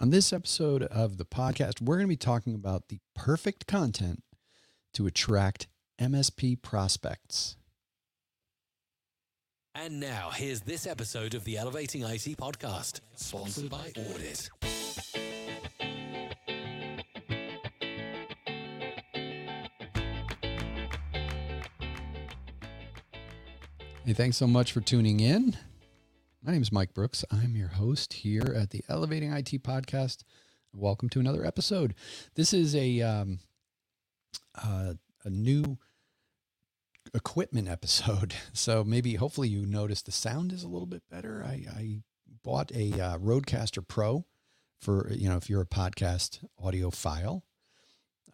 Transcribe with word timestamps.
On 0.00 0.10
this 0.10 0.32
episode 0.32 0.84
of 0.84 1.16
the 1.16 1.24
podcast, 1.24 1.82
we're 1.82 1.96
going 1.96 2.06
to 2.06 2.08
be 2.08 2.16
talking 2.16 2.54
about 2.54 2.86
the 2.88 3.00
perfect 3.16 3.66
content 3.66 4.22
to 4.94 5.08
attract 5.08 5.66
MSP 6.00 6.62
prospects. 6.62 7.56
And 9.74 9.98
now, 9.98 10.30
here's 10.32 10.60
this 10.60 10.86
episode 10.86 11.34
of 11.34 11.42
the 11.42 11.56
Elevating 11.56 12.02
IT 12.02 12.36
podcast, 12.36 13.00
sponsored 13.16 13.70
by 13.70 13.92
Audit. 13.96 14.50
Hey, 24.04 24.12
thanks 24.12 24.36
so 24.36 24.46
much 24.46 24.70
for 24.70 24.80
tuning 24.80 25.18
in. 25.18 25.56
My 26.40 26.52
name 26.52 26.62
is 26.62 26.70
Mike 26.70 26.94
Brooks. 26.94 27.24
I'm 27.32 27.56
your 27.56 27.68
host 27.68 28.12
here 28.12 28.54
at 28.56 28.70
the 28.70 28.84
Elevating 28.88 29.32
IT 29.32 29.64
podcast. 29.64 30.22
Welcome 30.72 31.08
to 31.10 31.20
another 31.20 31.44
episode. 31.44 31.96
This 32.36 32.54
is 32.54 32.76
a 32.76 33.00
um, 33.00 33.40
uh, 34.54 34.94
a 35.24 35.30
new 35.30 35.78
equipment 37.12 37.66
episode, 37.66 38.34
so 38.52 38.84
maybe 38.84 39.16
hopefully 39.16 39.48
you 39.48 39.66
notice 39.66 40.00
the 40.00 40.12
sound 40.12 40.52
is 40.52 40.62
a 40.62 40.68
little 40.68 40.86
bit 40.86 41.02
better. 41.10 41.42
I, 41.44 41.64
I 41.76 42.02
bought 42.44 42.70
a 42.72 43.00
uh, 43.00 43.18
Pro 43.88 44.24
for 44.80 45.12
you 45.12 45.28
know 45.28 45.36
if 45.36 45.50
you're 45.50 45.62
a 45.62 45.66
podcast 45.66 46.44
audiophile. 46.64 47.42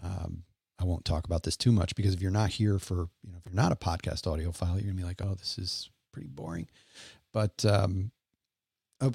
Um, 0.03 0.45
I 0.79 0.85
won't 0.85 1.07
talk 1.07 1.25
about 1.25 1.45
this 1.45 1.57
too 1.57 1.73
much 1.73 1.95
because 1.95 2.13
if 2.13 2.21
you're 2.21 2.31
not 2.31 2.51
here 2.51 2.79
for 2.79 3.09
you 3.23 3.33
know 3.33 3.39
if 3.39 3.47
you're 3.47 3.61
not 3.61 3.73
a 3.73 3.77
podcast 3.77 4.25
audiophile, 4.25 4.75
you're 4.75 4.93
gonna 4.93 4.95
be 4.95 5.05
like, 5.05 5.23
oh, 5.23 5.35
this 5.37 5.57
is 5.57 5.89
pretty 6.13 6.29
boring. 6.29 6.69
But 7.35 7.65
um, 7.67 8.13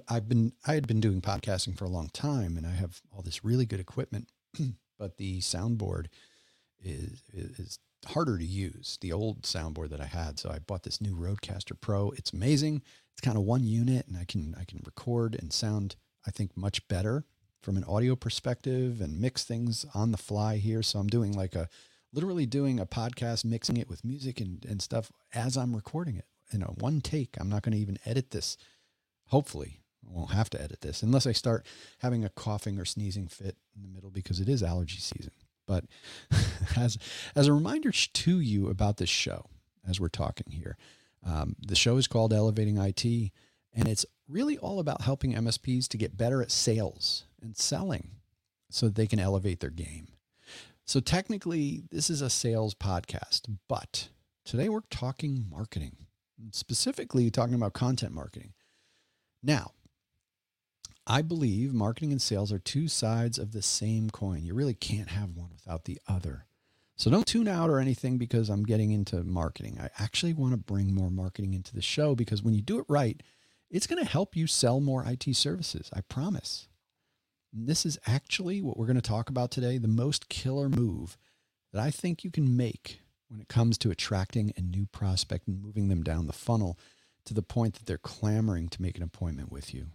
I've 0.07 0.27
been 0.27 0.51
I 0.67 0.73
had 0.73 0.87
been 0.87 0.99
doing 0.99 1.21
podcasting 1.21 1.77
for 1.77 1.85
a 1.85 1.89
long 1.89 2.09
time, 2.09 2.57
and 2.57 2.67
I 2.67 2.71
have 2.71 3.01
all 3.15 3.23
this 3.23 3.45
really 3.45 3.65
good 3.65 3.79
equipment, 3.79 4.29
but 4.99 5.17
the 5.17 5.39
soundboard 5.39 6.07
is 6.83 7.23
is 7.33 7.79
harder 8.05 8.37
to 8.37 8.45
use. 8.45 8.97
The 8.99 9.13
old 9.13 9.43
soundboard 9.43 9.89
that 9.91 10.01
I 10.01 10.05
had, 10.05 10.37
so 10.37 10.49
I 10.51 10.59
bought 10.59 10.83
this 10.83 10.99
new 10.99 11.15
Rodecaster 11.15 11.79
Pro. 11.79 12.11
It's 12.11 12.33
amazing. 12.33 12.83
It's 13.13 13.21
kind 13.21 13.37
of 13.37 13.43
one 13.43 13.65
unit, 13.65 14.05
and 14.07 14.17
I 14.17 14.25
can 14.25 14.53
I 14.59 14.65
can 14.65 14.81
record 14.85 15.35
and 15.39 15.53
sound 15.53 15.95
I 16.27 16.31
think 16.31 16.57
much 16.57 16.85
better 16.89 17.23
from 17.63 17.77
an 17.77 17.85
audio 17.85 18.17
perspective 18.17 18.99
and 18.99 19.21
mix 19.21 19.45
things 19.45 19.85
on 19.95 20.11
the 20.11 20.17
fly 20.17 20.57
here. 20.57 20.83
So 20.83 20.99
I'm 20.99 21.07
doing 21.07 21.31
like 21.31 21.55
a 21.55 21.69
literally 22.11 22.45
doing 22.45 22.81
a 22.81 22.85
podcast, 22.85 23.45
mixing 23.45 23.77
it 23.77 23.87
with 23.87 24.03
music 24.03 24.41
and, 24.41 24.65
and 24.65 24.81
stuff 24.81 25.09
as 25.33 25.55
I'm 25.55 25.73
recording 25.73 26.17
it 26.17 26.25
you 26.51 26.59
know, 26.59 26.75
one 26.79 27.01
take. 27.01 27.35
I'm 27.39 27.49
not 27.49 27.63
going 27.63 27.73
to 27.73 27.81
even 27.81 27.99
edit 28.05 28.31
this. 28.31 28.57
Hopefully, 29.27 29.81
I 30.05 30.11
won't 30.11 30.31
have 30.31 30.49
to 30.51 30.61
edit 30.61 30.81
this 30.81 31.03
unless 31.03 31.27
I 31.27 31.31
start 31.31 31.65
having 31.99 32.23
a 32.23 32.29
coughing 32.29 32.79
or 32.79 32.85
sneezing 32.85 33.27
fit 33.27 33.57
in 33.75 33.83
the 33.83 33.89
middle 33.89 34.09
because 34.09 34.39
it 34.39 34.49
is 34.49 34.63
allergy 34.63 34.99
season. 34.99 35.33
But 35.67 35.85
as 36.77 36.97
as 37.35 37.47
a 37.47 37.53
reminder 37.53 37.91
to 37.91 38.39
you 38.39 38.67
about 38.69 38.97
this 38.97 39.09
show, 39.09 39.45
as 39.87 39.99
we're 39.99 40.09
talking 40.09 40.51
here, 40.51 40.77
um, 41.25 41.55
the 41.65 41.75
show 41.75 41.97
is 41.97 42.07
called 42.07 42.33
Elevating 42.33 42.77
IT, 42.77 43.05
and 43.05 43.87
it's 43.87 44.05
really 44.27 44.57
all 44.57 44.79
about 44.79 45.01
helping 45.01 45.33
MSPs 45.33 45.87
to 45.89 45.97
get 45.97 46.17
better 46.17 46.41
at 46.41 46.51
sales 46.51 47.25
and 47.41 47.55
selling, 47.55 48.15
so 48.69 48.87
that 48.87 48.95
they 48.95 49.07
can 49.07 49.19
elevate 49.19 49.59
their 49.59 49.69
game. 49.69 50.07
So 50.85 50.99
technically, 50.99 51.83
this 51.91 52.09
is 52.09 52.23
a 52.23 52.31
sales 52.31 52.73
podcast, 52.73 53.41
but 53.67 54.09
today 54.43 54.69
we're 54.69 54.81
talking 54.89 55.45
marketing 55.47 56.07
specifically 56.51 57.29
talking 57.29 57.55
about 57.55 57.73
content 57.73 58.13
marketing. 58.13 58.53
Now, 59.43 59.71
I 61.07 61.21
believe 61.21 61.73
marketing 61.73 62.11
and 62.11 62.21
sales 62.21 62.51
are 62.51 62.59
two 62.59 62.87
sides 62.87 63.39
of 63.39 63.51
the 63.51 63.61
same 63.61 64.09
coin. 64.09 64.45
You 64.45 64.53
really 64.53 64.75
can't 64.75 65.09
have 65.09 65.35
one 65.35 65.49
without 65.51 65.85
the 65.85 65.99
other. 66.07 66.45
So 66.97 67.09
don't 67.09 67.25
tune 67.25 67.47
out 67.47 67.69
or 67.69 67.79
anything 67.79 68.17
because 68.17 68.49
I'm 68.49 68.63
getting 68.63 68.91
into 68.91 69.23
marketing. 69.23 69.79
I 69.81 69.89
actually 69.97 70.33
want 70.33 70.51
to 70.51 70.57
bring 70.57 70.93
more 70.93 71.09
marketing 71.09 71.53
into 71.53 71.73
the 71.73 71.81
show 71.81 72.13
because 72.13 72.43
when 72.43 72.53
you 72.53 72.61
do 72.61 72.77
it 72.77 72.85
right, 72.89 73.23
it's 73.71 73.87
going 73.87 74.03
to 74.03 74.09
help 74.09 74.35
you 74.35 74.47
sell 74.47 74.81
more 74.81 75.05
IT 75.05 75.35
services. 75.35 75.89
I 75.93 76.01
promise. 76.01 76.67
And 77.53 77.67
this 77.67 77.85
is 77.85 77.97
actually 78.05 78.61
what 78.61 78.77
we're 78.77 78.85
going 78.85 78.95
to 78.95 79.01
talk 79.01 79.29
about 79.29 79.49
today 79.49 79.77
the 79.77 79.87
most 79.87 80.29
killer 80.29 80.69
move 80.69 81.17
that 81.71 81.81
I 81.81 81.89
think 81.89 82.23
you 82.23 82.31
can 82.31 82.57
make 82.57 83.01
when 83.29 83.39
it 83.39 83.47
comes 83.47 83.77
to 83.77 83.91
attracting 83.91 84.51
a 84.57 84.61
new 84.61 84.85
prospect 84.87 85.47
and 85.47 85.61
moving 85.61 85.87
them 85.87 86.03
down 86.03 86.27
the 86.27 86.33
funnel 86.33 86.77
to 87.25 87.33
the 87.33 87.41
point 87.41 87.75
that 87.75 87.85
they're 87.85 87.97
clamoring 87.97 88.67
to 88.69 88.81
make 88.81 88.97
an 88.97 89.03
appointment 89.03 89.51
with 89.51 89.73
you. 89.73 89.87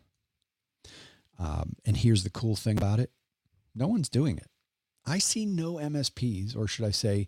Um, 1.38 1.74
and 1.84 1.96
here's 1.96 2.22
the 2.22 2.30
cool 2.30 2.56
thing 2.56 2.78
about 2.78 3.00
it 3.00 3.10
no 3.74 3.88
one's 3.88 4.08
doing 4.08 4.36
it. 4.36 4.46
I 5.04 5.18
see 5.18 5.44
no 5.44 5.74
MSPs, 5.74 6.56
or 6.56 6.68
should 6.68 6.84
I 6.84 6.92
say, 6.92 7.26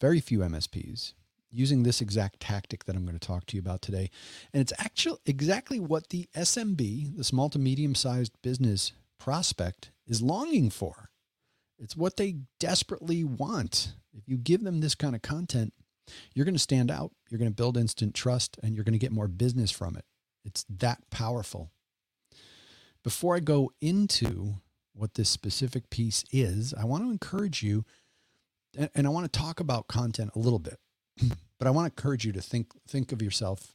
very 0.00 0.20
few 0.20 0.40
MSPs, 0.40 1.14
using 1.50 1.82
this 1.82 2.00
exact 2.00 2.40
tactic 2.40 2.84
that 2.84 2.94
I'm 2.94 3.04
going 3.04 3.18
to 3.18 3.26
talk 3.26 3.46
to 3.46 3.56
you 3.56 3.60
about 3.60 3.82
today. 3.82 4.10
And 4.52 4.60
it's 4.60 4.72
actually 4.78 5.18
exactly 5.26 5.80
what 5.80 6.10
the 6.10 6.28
SMB, 6.36 7.16
the 7.16 7.24
small 7.24 7.48
to 7.50 7.58
medium 7.58 7.94
sized 7.94 8.32
business 8.42 8.92
prospect, 9.18 9.90
is 10.06 10.20
longing 10.20 10.70
for. 10.70 11.10
It's 11.78 11.96
what 11.96 12.16
they 12.16 12.36
desperately 12.60 13.24
want. 13.24 13.94
If 14.14 14.28
you 14.28 14.36
give 14.36 14.62
them 14.62 14.80
this 14.80 14.94
kind 14.94 15.14
of 15.14 15.22
content, 15.22 15.72
you're 16.34 16.44
going 16.44 16.54
to 16.54 16.60
stand 16.60 16.90
out, 16.90 17.12
you're 17.28 17.38
going 17.38 17.50
to 17.50 17.54
build 17.54 17.76
instant 17.76 18.14
trust, 18.14 18.58
and 18.62 18.74
you're 18.74 18.84
going 18.84 18.92
to 18.92 18.98
get 18.98 19.12
more 19.12 19.28
business 19.28 19.70
from 19.70 19.96
it. 19.96 20.04
It's 20.44 20.64
that 20.68 20.98
powerful. 21.10 21.70
Before 23.02 23.34
I 23.34 23.40
go 23.40 23.72
into 23.80 24.56
what 24.94 25.14
this 25.14 25.28
specific 25.28 25.90
piece 25.90 26.24
is, 26.30 26.74
I 26.74 26.84
want 26.84 27.04
to 27.04 27.10
encourage 27.10 27.62
you, 27.62 27.84
and 28.94 29.06
I 29.06 29.10
want 29.10 29.30
to 29.30 29.38
talk 29.38 29.60
about 29.60 29.88
content 29.88 30.30
a 30.34 30.38
little 30.38 30.58
bit, 30.58 30.78
but 31.58 31.66
I 31.66 31.70
want 31.70 31.84
to 31.84 32.00
encourage 32.00 32.24
you 32.24 32.32
to 32.32 32.42
think 32.42 32.68
think 32.88 33.12
of 33.12 33.22
yourself 33.22 33.74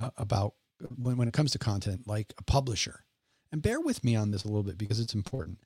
uh, 0.00 0.10
about 0.16 0.54
when, 0.96 1.16
when 1.16 1.28
it 1.28 1.34
comes 1.34 1.52
to 1.52 1.58
content 1.58 2.06
like 2.06 2.34
a 2.38 2.42
publisher. 2.42 3.04
And 3.50 3.62
bear 3.62 3.80
with 3.80 4.04
me 4.04 4.14
on 4.14 4.30
this 4.30 4.44
a 4.44 4.48
little 4.48 4.62
bit 4.62 4.76
because 4.76 5.00
it's 5.00 5.14
important. 5.14 5.58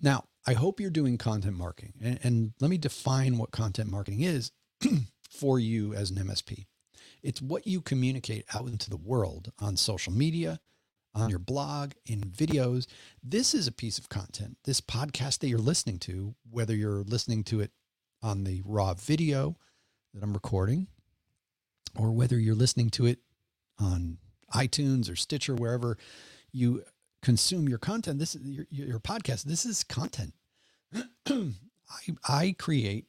Now, 0.00 0.24
I 0.46 0.54
hope 0.54 0.80
you're 0.80 0.90
doing 0.90 1.18
content 1.18 1.56
marketing. 1.56 1.94
And, 2.00 2.18
and 2.22 2.52
let 2.60 2.70
me 2.70 2.78
define 2.78 3.36
what 3.36 3.50
content 3.50 3.90
marketing 3.90 4.20
is 4.22 4.52
for 5.30 5.58
you 5.58 5.92
as 5.94 6.10
an 6.10 6.16
MSP. 6.16 6.66
It's 7.22 7.42
what 7.42 7.66
you 7.66 7.80
communicate 7.80 8.44
out 8.54 8.68
into 8.68 8.88
the 8.88 8.96
world 8.96 9.52
on 9.58 9.76
social 9.76 10.12
media, 10.12 10.60
on 11.14 11.30
your 11.30 11.38
blog, 11.38 11.92
in 12.04 12.20
videos. 12.20 12.86
This 13.22 13.54
is 13.54 13.66
a 13.66 13.72
piece 13.72 13.98
of 13.98 14.08
content. 14.08 14.58
This 14.64 14.80
podcast 14.80 15.40
that 15.40 15.48
you're 15.48 15.58
listening 15.58 15.98
to, 16.00 16.34
whether 16.48 16.74
you're 16.74 17.02
listening 17.02 17.42
to 17.44 17.60
it 17.60 17.72
on 18.22 18.44
the 18.44 18.62
raw 18.64 18.94
video 18.94 19.56
that 20.14 20.22
I'm 20.22 20.34
recording, 20.34 20.86
or 21.98 22.12
whether 22.12 22.38
you're 22.38 22.54
listening 22.54 22.90
to 22.90 23.06
it 23.06 23.18
on 23.78 24.18
iTunes 24.54 25.10
or 25.10 25.16
Stitcher, 25.16 25.54
wherever 25.54 25.96
you 26.52 26.84
consume 27.26 27.68
your 27.68 27.78
content, 27.78 28.20
this 28.20 28.36
is 28.36 28.42
your, 28.46 28.66
your 28.70 29.00
podcast. 29.00 29.42
This 29.42 29.66
is 29.66 29.82
content. 29.82 30.32
I, 31.28 32.14
I 32.28 32.54
create, 32.56 33.06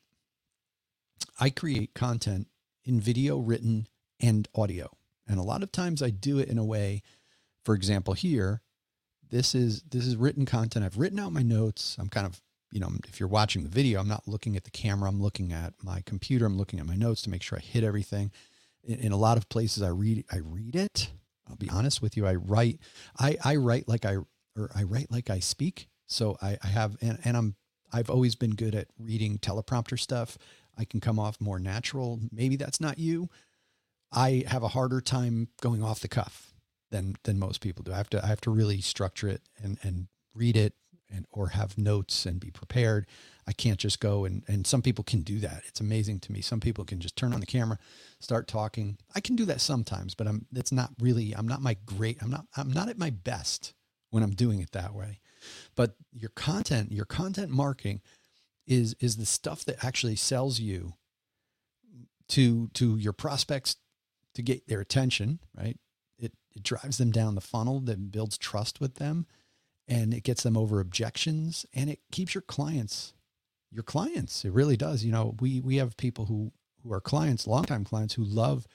I 1.39 1.51
create 1.51 1.93
content 1.93 2.47
in 2.83 2.99
video, 2.99 3.37
written, 3.37 3.87
and 4.19 4.47
audio. 4.55 4.89
And 5.27 5.37
a 5.37 5.43
lot 5.43 5.61
of 5.61 5.71
times 5.71 6.01
I 6.01 6.09
do 6.09 6.39
it 6.39 6.49
in 6.49 6.57
a 6.57 6.65
way, 6.65 7.03
for 7.63 7.75
example, 7.75 8.15
here, 8.15 8.63
this 9.29 9.53
is, 9.53 9.83
this 9.83 10.07
is 10.07 10.15
written 10.15 10.47
content. 10.47 10.83
I've 10.83 10.97
written 10.97 11.19
out 11.19 11.31
my 11.31 11.43
notes. 11.43 11.95
I'm 11.99 12.09
kind 12.09 12.25
of, 12.25 12.41
you 12.71 12.79
know, 12.79 12.89
if 13.07 13.19
you're 13.19 13.29
watching 13.29 13.61
the 13.61 13.69
video, 13.69 13.99
I'm 13.99 14.07
not 14.07 14.27
looking 14.27 14.55
at 14.55 14.63
the 14.63 14.71
camera. 14.71 15.09
I'm 15.09 15.21
looking 15.21 15.53
at 15.53 15.75
my 15.83 16.01
computer. 16.07 16.47
I'm 16.47 16.57
looking 16.57 16.79
at 16.79 16.87
my 16.87 16.95
notes 16.95 17.21
to 17.21 17.29
make 17.29 17.43
sure 17.43 17.59
I 17.59 17.61
hit 17.61 17.83
everything. 17.83 18.31
In, 18.83 18.97
in 18.97 19.11
a 19.11 19.17
lot 19.17 19.37
of 19.37 19.47
places 19.47 19.83
I 19.83 19.89
read, 19.89 20.25
I 20.31 20.37
read 20.37 20.75
it 20.75 21.11
I'll 21.49 21.55
be 21.55 21.69
honest 21.69 22.01
with 22.01 22.17
you. 22.17 22.25
I 22.27 22.35
write, 22.35 22.79
I, 23.19 23.37
I 23.43 23.55
write 23.55 23.87
like 23.87 24.05
I, 24.05 24.17
or 24.57 24.69
I 24.75 24.83
write 24.83 25.11
like 25.11 25.29
I 25.29 25.39
speak. 25.39 25.87
So 26.05 26.37
I, 26.41 26.57
I 26.63 26.67
have, 26.67 26.97
and, 27.01 27.19
and 27.23 27.37
I'm, 27.37 27.55
I've 27.91 28.09
always 28.09 28.35
been 28.35 28.55
good 28.55 28.75
at 28.75 28.87
reading 28.97 29.37
teleprompter 29.37 29.99
stuff. 29.99 30.37
I 30.77 30.85
can 30.85 30.99
come 30.99 31.19
off 31.19 31.39
more 31.41 31.59
natural. 31.59 32.19
Maybe 32.31 32.55
that's 32.55 32.81
not 32.81 32.99
you. 32.99 33.29
I 34.11 34.43
have 34.47 34.63
a 34.63 34.69
harder 34.69 35.01
time 35.01 35.49
going 35.61 35.83
off 35.83 35.99
the 35.99 36.07
cuff 36.07 36.53
than, 36.91 37.15
than 37.23 37.39
most 37.39 37.61
people 37.61 37.83
do. 37.83 37.93
I 37.93 37.97
have 37.97 38.09
to, 38.11 38.23
I 38.23 38.27
have 38.27 38.41
to 38.41 38.51
really 38.51 38.81
structure 38.81 39.27
it 39.27 39.41
and, 39.61 39.77
and 39.83 40.07
read 40.33 40.55
it 40.55 40.73
and, 41.13 41.25
or 41.31 41.49
have 41.49 41.77
notes 41.77 42.25
and 42.25 42.39
be 42.39 42.51
prepared. 42.51 43.05
I 43.47 43.53
can't 43.53 43.79
just 43.79 43.99
go 43.99 44.25
and, 44.25 44.43
and 44.47 44.67
some 44.67 44.81
people 44.81 45.03
can 45.03 45.21
do 45.21 45.39
that. 45.39 45.63
It's 45.67 45.79
amazing 45.79 46.19
to 46.21 46.31
me. 46.31 46.41
Some 46.41 46.59
people 46.59 46.83
can 46.85 46.99
just 46.99 47.15
turn 47.15 47.33
on 47.33 47.39
the 47.39 47.45
camera, 47.45 47.77
start 48.19 48.47
talking. 48.47 48.97
I 49.15 49.21
can 49.21 49.35
do 49.35 49.45
that 49.45 49.61
sometimes, 49.61 50.15
but 50.15 50.27
I'm, 50.27 50.45
it's 50.53 50.71
not 50.71 50.91
really, 50.99 51.33
I'm 51.33 51.47
not 51.47 51.61
my 51.61 51.77
great, 51.85 52.17
I'm 52.21 52.29
not, 52.29 52.45
I'm 52.55 52.71
not 52.71 52.89
at 52.89 52.97
my 52.97 53.09
best 53.09 53.73
when 54.09 54.23
I'm 54.23 54.35
doing 54.35 54.59
it 54.59 54.71
that 54.71 54.93
way. 54.93 55.19
But 55.75 55.95
your 56.11 56.31
content, 56.31 56.91
your 56.91 57.05
content 57.05 57.51
marketing 57.51 58.01
is, 58.65 58.95
is 58.99 59.15
the 59.15 59.25
stuff 59.25 59.63
that 59.65 59.83
actually 59.83 60.17
sells 60.17 60.59
you 60.59 60.93
to, 62.29 62.67
to 62.73 62.97
your 62.97 63.13
prospects 63.13 63.77
to 64.33 64.41
get 64.41 64.67
their 64.67 64.81
attention, 64.81 65.39
right? 65.57 65.77
It, 66.19 66.33
it 66.53 66.63
drives 66.63 66.97
them 66.97 67.11
down 67.11 67.35
the 67.35 67.41
funnel 67.41 67.79
that 67.81 68.11
builds 68.11 68.37
trust 68.37 68.81
with 68.81 68.95
them 68.95 69.25
and 69.87 70.13
it 70.13 70.23
gets 70.23 70.43
them 70.43 70.57
over 70.57 70.79
objections 70.79 71.65
and 71.73 71.89
it 71.89 71.99
keeps 72.11 72.33
your 72.33 72.41
clients 72.41 73.13
your 73.71 73.83
clients. 73.83 74.45
It 74.45 74.53
really 74.53 74.77
does. 74.77 75.03
You 75.03 75.11
know, 75.11 75.35
we 75.39 75.59
we 75.59 75.77
have 75.77 75.97
people 75.97 76.25
who 76.25 76.51
who 76.83 76.93
are 76.93 77.01
clients, 77.01 77.47
longtime 77.47 77.83
clients 77.83 78.13
who 78.13 78.23
love 78.23 78.65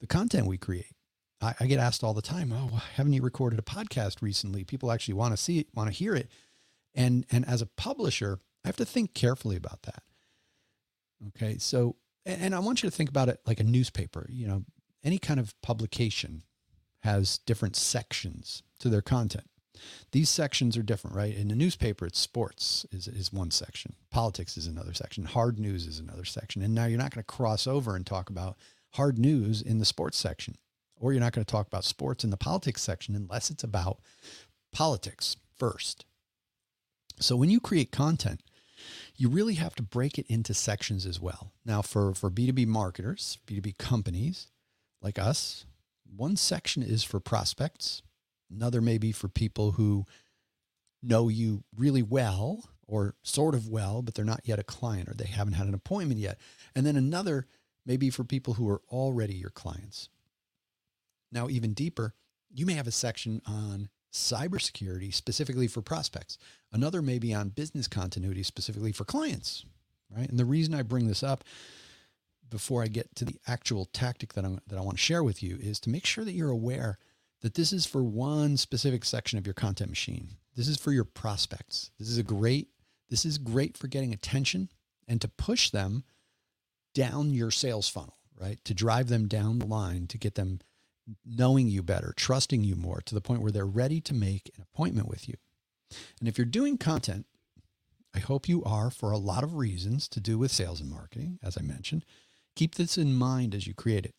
the 0.00 0.06
content 0.06 0.46
we 0.46 0.58
create. 0.58 0.94
I, 1.40 1.54
I 1.60 1.66
get 1.66 1.78
asked 1.78 2.04
all 2.04 2.14
the 2.14 2.22
time, 2.22 2.52
"Oh, 2.52 2.82
haven't 2.94 3.12
you 3.12 3.22
recorded 3.22 3.58
a 3.58 3.62
podcast 3.62 4.22
recently?" 4.22 4.64
People 4.64 4.92
actually 4.92 5.14
want 5.14 5.32
to 5.32 5.42
see 5.42 5.58
it, 5.58 5.68
want 5.74 5.88
to 5.88 5.96
hear 5.96 6.14
it, 6.14 6.30
and 6.94 7.26
and 7.30 7.46
as 7.46 7.62
a 7.62 7.66
publisher, 7.66 8.40
I 8.64 8.68
have 8.68 8.76
to 8.76 8.84
think 8.84 9.14
carefully 9.14 9.56
about 9.56 9.82
that. 9.82 10.02
Okay, 11.28 11.58
so 11.58 11.96
and 12.26 12.54
I 12.54 12.58
want 12.58 12.82
you 12.82 12.90
to 12.90 12.94
think 12.94 13.08
about 13.08 13.28
it 13.28 13.40
like 13.46 13.60
a 13.60 13.64
newspaper. 13.64 14.26
You 14.30 14.46
know, 14.46 14.64
any 15.02 15.18
kind 15.18 15.40
of 15.40 15.60
publication 15.62 16.42
has 17.02 17.38
different 17.38 17.76
sections 17.76 18.62
to 18.80 18.88
their 18.88 19.02
content. 19.02 19.48
These 20.12 20.28
sections 20.28 20.76
are 20.76 20.82
different, 20.82 21.16
right? 21.16 21.34
In 21.34 21.50
a 21.50 21.54
newspaper, 21.54 22.06
it's 22.06 22.18
sports 22.18 22.86
is, 22.90 23.08
is 23.08 23.32
one 23.32 23.50
section, 23.50 23.94
politics 24.10 24.56
is 24.56 24.66
another 24.66 24.94
section, 24.94 25.24
hard 25.24 25.58
news 25.58 25.86
is 25.86 25.98
another 25.98 26.24
section. 26.24 26.62
And 26.62 26.74
now 26.74 26.86
you're 26.86 26.98
not 26.98 27.14
going 27.14 27.22
to 27.22 27.32
cross 27.32 27.66
over 27.66 27.96
and 27.96 28.06
talk 28.06 28.30
about 28.30 28.56
hard 28.92 29.18
news 29.18 29.62
in 29.62 29.78
the 29.78 29.84
sports 29.84 30.18
section, 30.18 30.56
or 30.96 31.12
you're 31.12 31.20
not 31.20 31.32
going 31.32 31.44
to 31.44 31.50
talk 31.50 31.66
about 31.66 31.84
sports 31.84 32.24
in 32.24 32.30
the 32.30 32.36
politics 32.36 32.82
section 32.82 33.14
unless 33.14 33.50
it's 33.50 33.64
about 33.64 33.98
politics 34.72 35.36
first. 35.56 36.04
So 37.20 37.36
when 37.36 37.50
you 37.50 37.60
create 37.60 37.90
content, 37.90 38.42
you 39.16 39.28
really 39.28 39.54
have 39.54 39.74
to 39.74 39.82
break 39.82 40.18
it 40.18 40.26
into 40.28 40.54
sections 40.54 41.04
as 41.04 41.20
well. 41.20 41.52
Now, 41.64 41.82
for, 41.82 42.14
for 42.14 42.30
B2B 42.30 42.66
marketers, 42.66 43.38
B2B 43.46 43.76
companies 43.78 44.46
like 45.02 45.18
us, 45.18 45.66
one 46.16 46.36
section 46.36 46.82
is 46.82 47.04
for 47.04 47.20
prospects, 47.20 48.02
Another 48.50 48.80
maybe 48.80 49.12
for 49.12 49.28
people 49.28 49.72
who 49.72 50.06
know 51.02 51.28
you 51.28 51.64
really 51.76 52.02
well 52.02 52.70
or 52.86 53.14
sort 53.22 53.54
of 53.54 53.68
well, 53.68 54.02
but 54.02 54.14
they're 54.14 54.24
not 54.24 54.40
yet 54.44 54.58
a 54.58 54.64
client 54.64 55.08
or 55.08 55.14
they 55.14 55.26
haven't 55.26 55.52
had 55.54 55.66
an 55.66 55.74
appointment 55.74 56.20
yet. 56.20 56.38
And 56.74 56.86
then 56.86 56.96
another 56.96 57.46
maybe 57.84 58.10
for 58.10 58.24
people 58.24 58.54
who 58.54 58.68
are 58.68 58.82
already 58.90 59.34
your 59.34 59.50
clients. 59.50 60.08
Now, 61.30 61.48
even 61.48 61.74
deeper, 61.74 62.14
you 62.50 62.66
may 62.66 62.74
have 62.74 62.86
a 62.86 62.92
section 62.92 63.42
on 63.46 63.90
cybersecurity 64.12 65.12
specifically 65.12 65.66
for 65.66 65.82
prospects. 65.82 66.38
Another 66.72 67.02
maybe 67.02 67.34
on 67.34 67.50
business 67.50 67.88
continuity 67.88 68.42
specifically 68.42 68.92
for 68.92 69.04
clients, 69.04 69.66
right? 70.14 70.28
And 70.28 70.38
the 70.38 70.44
reason 70.46 70.74
I 70.74 70.82
bring 70.82 71.06
this 71.06 71.22
up 71.22 71.44
before 72.48 72.82
I 72.82 72.86
get 72.86 73.14
to 73.16 73.26
the 73.26 73.36
actual 73.46 73.84
tactic 73.84 74.32
that, 74.32 74.44
I'm, 74.44 74.60
that 74.66 74.78
I 74.78 74.82
want 74.82 74.96
to 74.96 75.02
share 75.02 75.22
with 75.22 75.42
you 75.42 75.58
is 75.60 75.78
to 75.80 75.90
make 75.90 76.06
sure 76.06 76.24
that 76.24 76.32
you're 76.32 76.50
aware 76.50 76.98
that 77.40 77.54
this 77.54 77.72
is 77.72 77.86
for 77.86 78.02
one 78.02 78.56
specific 78.56 79.04
section 79.04 79.38
of 79.38 79.46
your 79.46 79.54
content 79.54 79.90
machine. 79.90 80.30
This 80.56 80.68
is 80.68 80.76
for 80.76 80.92
your 80.92 81.04
prospects. 81.04 81.90
This 81.98 82.08
is 82.08 82.18
a 82.18 82.22
great, 82.22 82.68
this 83.10 83.24
is 83.24 83.38
great 83.38 83.76
for 83.76 83.86
getting 83.86 84.12
attention 84.12 84.68
and 85.06 85.20
to 85.20 85.28
push 85.28 85.70
them 85.70 86.04
down 86.94 87.30
your 87.30 87.50
sales 87.50 87.88
funnel, 87.88 88.18
right? 88.38 88.58
To 88.64 88.74
drive 88.74 89.08
them 89.08 89.28
down 89.28 89.60
the 89.60 89.66
line, 89.66 90.06
to 90.08 90.18
get 90.18 90.34
them 90.34 90.60
knowing 91.24 91.68
you 91.68 91.82
better, 91.82 92.12
trusting 92.16 92.64
you 92.64 92.74
more 92.74 93.00
to 93.06 93.14
the 93.14 93.20
point 93.20 93.40
where 93.40 93.52
they're 93.52 93.66
ready 93.66 94.00
to 94.00 94.14
make 94.14 94.50
an 94.56 94.62
appointment 94.62 95.08
with 95.08 95.28
you. 95.28 95.36
And 96.18 96.28
if 96.28 96.36
you're 96.36 96.44
doing 96.44 96.76
content, 96.76 97.26
I 98.14 98.18
hope 98.18 98.48
you 98.48 98.64
are 98.64 98.90
for 98.90 99.10
a 99.10 99.18
lot 99.18 99.44
of 99.44 99.54
reasons 99.54 100.08
to 100.08 100.20
do 100.20 100.38
with 100.38 100.50
sales 100.50 100.80
and 100.80 100.90
marketing, 100.90 101.38
as 101.42 101.56
I 101.56 101.62
mentioned. 101.62 102.04
Keep 102.56 102.74
this 102.74 102.98
in 102.98 103.14
mind 103.14 103.54
as 103.54 103.66
you 103.66 103.74
create 103.74 104.04
it 104.04 104.14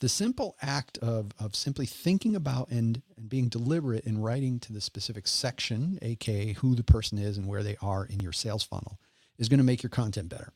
the 0.00 0.08
simple 0.08 0.56
act 0.60 0.98
of, 0.98 1.32
of 1.38 1.54
simply 1.54 1.86
thinking 1.86 2.36
about 2.36 2.68
and, 2.70 3.02
and 3.16 3.28
being 3.28 3.48
deliberate 3.48 4.04
in 4.04 4.20
writing 4.20 4.58
to 4.60 4.72
the 4.72 4.80
specific 4.80 5.26
section, 5.26 5.98
aka 6.02 6.52
who 6.54 6.74
the 6.74 6.84
person 6.84 7.18
is 7.18 7.38
and 7.38 7.46
where 7.46 7.62
they 7.62 7.76
are 7.80 8.04
in 8.04 8.20
your 8.20 8.32
sales 8.32 8.62
funnel, 8.62 8.98
is 9.38 9.48
going 9.48 9.58
to 9.58 9.64
make 9.64 9.82
your 9.82 9.90
content 9.90 10.28
better. 10.28 10.52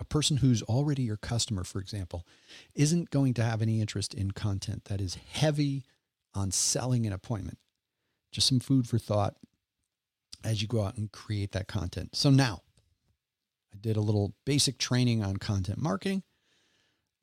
A 0.00 0.04
person 0.04 0.38
who's 0.38 0.62
already 0.62 1.02
your 1.02 1.16
customer, 1.16 1.64
for 1.64 1.80
example, 1.80 2.26
isn't 2.74 3.10
going 3.10 3.34
to 3.34 3.42
have 3.42 3.62
any 3.62 3.80
interest 3.80 4.14
in 4.14 4.30
content 4.30 4.84
that 4.84 5.00
is 5.00 5.18
heavy 5.32 5.84
on 6.34 6.50
selling 6.50 7.06
an 7.06 7.12
appointment. 7.12 7.58
Just 8.30 8.46
some 8.46 8.60
food 8.60 8.88
for 8.88 8.98
thought 8.98 9.34
as 10.44 10.62
you 10.62 10.68
go 10.68 10.82
out 10.82 10.96
and 10.96 11.10
create 11.10 11.52
that 11.52 11.66
content. 11.66 12.14
So 12.14 12.30
now 12.30 12.62
I 13.72 13.76
did 13.80 13.96
a 13.96 14.00
little 14.00 14.34
basic 14.44 14.78
training 14.78 15.22
on 15.22 15.38
content 15.38 15.78
marketing 15.78 16.22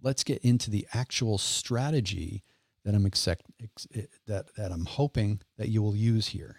let's 0.06 0.24
get 0.24 0.38
into 0.44 0.70
the 0.70 0.88
actual 0.94 1.40
strategy 1.40 2.44
that 2.86 2.94
I'm 2.94 3.08
expect, 3.08 3.42
eh, 3.96 4.04
that 4.28 4.56
that 4.56 4.72
I'm 4.72 4.86
hoping 4.86 5.42
that 5.58 5.70
you 5.70 5.82
will 5.82 5.96
use 5.96 6.28
here. 6.28 6.58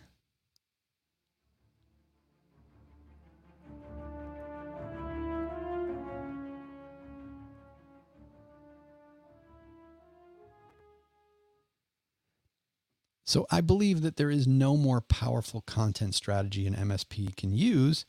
So 13.24 13.46
I 13.50 13.60
believe 13.60 14.02
that 14.02 14.16
there 14.16 14.30
is 14.30 14.46
no 14.46 14.76
more 14.76 15.00
powerful 15.00 15.60
content 15.60 16.14
strategy 16.14 16.66
an 16.66 16.74
MSP 16.74 17.36
can 17.36 17.52
use 17.52 18.06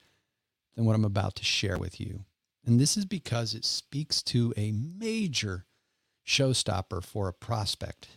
than 0.76 0.86
what 0.86 0.96
I'm 0.96 1.06
about 1.06 1.36
to 1.36 1.44
share 1.44 1.78
with 1.78 2.00
you. 2.00 2.26
And 2.68 2.82
this 2.82 2.98
is 2.98 3.06
because 3.06 3.56
it 3.56 3.64
speaks 3.64 4.22
to 4.24 4.54
a 4.58 4.74
major 4.74 5.66
showstopper 6.28 7.02
for 7.02 7.30
a 7.30 7.34
prospect 7.34 8.10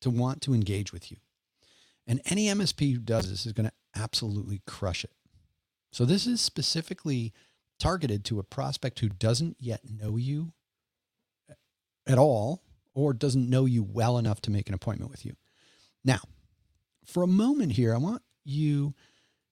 to 0.00 0.08
want 0.08 0.40
to 0.42 0.54
engage 0.54 0.90
with 0.90 1.10
you. 1.10 1.18
And 2.06 2.22
any 2.24 2.46
MSP 2.46 2.94
who 2.94 3.00
does 3.00 3.28
this 3.28 3.44
is 3.44 3.52
going 3.52 3.66
to 3.66 4.00
absolutely 4.00 4.62
crush 4.66 5.04
it. 5.04 5.12
So 5.92 6.06
this 6.06 6.26
is 6.26 6.40
specifically 6.40 7.34
targeted 7.78 8.24
to 8.24 8.38
a 8.38 8.42
prospect 8.42 9.00
who 9.00 9.10
doesn't 9.10 9.58
yet 9.60 9.82
know 9.88 10.16
you 10.16 10.54
uh, 11.50 11.54
at 12.06 12.16
all 12.16 12.62
or 12.94 13.12
doesn't 13.12 13.50
know 13.50 13.66
you 13.66 13.82
well 13.82 14.16
enough 14.16 14.40
to 14.42 14.50
make 14.50 14.68
an 14.68 14.74
appointment 14.74 15.10
with 15.10 15.26
you. 15.26 15.36
Now, 16.02 16.20
for 17.04 17.22
a 17.22 17.28
moment 17.28 17.72
here, 17.72 17.94
I 17.94 17.98
want 17.98 18.22
you 18.46 18.94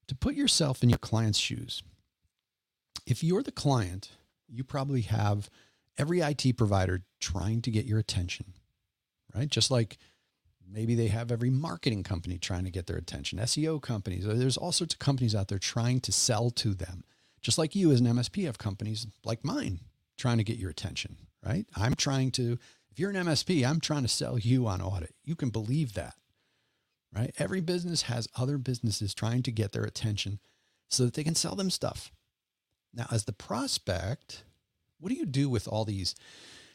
to 0.07 0.15
put 0.15 0.35
yourself 0.35 0.83
in 0.83 0.89
your 0.89 0.99
client's 0.99 1.39
shoes. 1.39 1.83
If 3.07 3.23
you're 3.23 3.43
the 3.43 3.53
client 3.53 4.11
you 4.53 4.65
probably 4.65 5.03
have 5.03 5.49
every 5.99 6.21
IT 6.21 6.57
provider 6.57 7.03
trying 7.21 7.63
to 7.63 7.71
get 7.71 7.87
your 7.87 7.99
attention, 7.99 8.55
right? 9.35 9.49
Just 9.49 9.71
like 9.71 9.99
maybe 10.71 10.95
they 10.95 11.09
have 11.09 11.33
every 11.33 11.51
marketing 11.51 12.03
company 12.03 12.39
trying 12.39 12.65
to 12.65 12.71
get 12.71 12.87
their 12.87 12.97
attention, 12.97 13.39
SEO 13.39 13.81
companies. 13.81 14.25
There's 14.27 14.57
all 14.57 14.73
sorts 14.73 14.95
of 14.95 14.99
companies 14.99 15.35
out 15.35 15.49
there 15.49 15.59
trying 15.59 16.01
to 16.01 16.13
sell 16.13 16.51
to 16.51 16.75
them. 16.75 17.05
Just 17.41 17.59
like 17.59 17.75
you 17.75 17.91
as 17.91 18.01
an 18.01 18.07
MSP 18.07 18.45
have 18.47 18.59
companies 18.59 19.07
like 19.25 19.45
mine 19.45 19.81
trying 20.17 20.39
to 20.39 20.45
get 20.45 20.59
your 20.59 20.71
attention, 20.71 21.17
right? 21.45 21.67
I'm 21.75 21.95
trying 21.95 22.31
to, 22.33 22.59
if 22.91 22.99
you're 22.99 23.11
an 23.11 23.17
MSP, 23.17 23.69
I'm 23.69 23.81
trying 23.81 24.03
to 24.03 24.09
sell 24.09 24.39
you 24.39 24.67
on 24.67 24.81
audit. 24.81 25.15
You 25.25 25.35
can 25.35 25.51
believe 25.51 25.95
that, 25.95 26.15
right? 27.13 27.35
Every 27.39 27.61
business 27.61 28.03
has 28.03 28.29
other 28.37 28.59
businesses 28.59 29.15
trying 29.15 29.43
to 29.43 29.51
get 29.51 29.73
their 29.73 29.85
attention 29.85 30.39
so 30.89 31.05
that 31.05 31.15
they 31.15 31.25
can 31.25 31.35
sell 31.35 31.57
them 31.57 31.71
stuff. 31.71 32.13
Now, 32.95 33.07
as 33.11 33.25
the 33.25 33.33
prospect, 33.33 34.45
what 34.99 35.11
do 35.11 35.17
you 35.17 35.27
do 35.27 35.49
with 35.49 35.67
all 35.67 35.85
these 35.85 36.15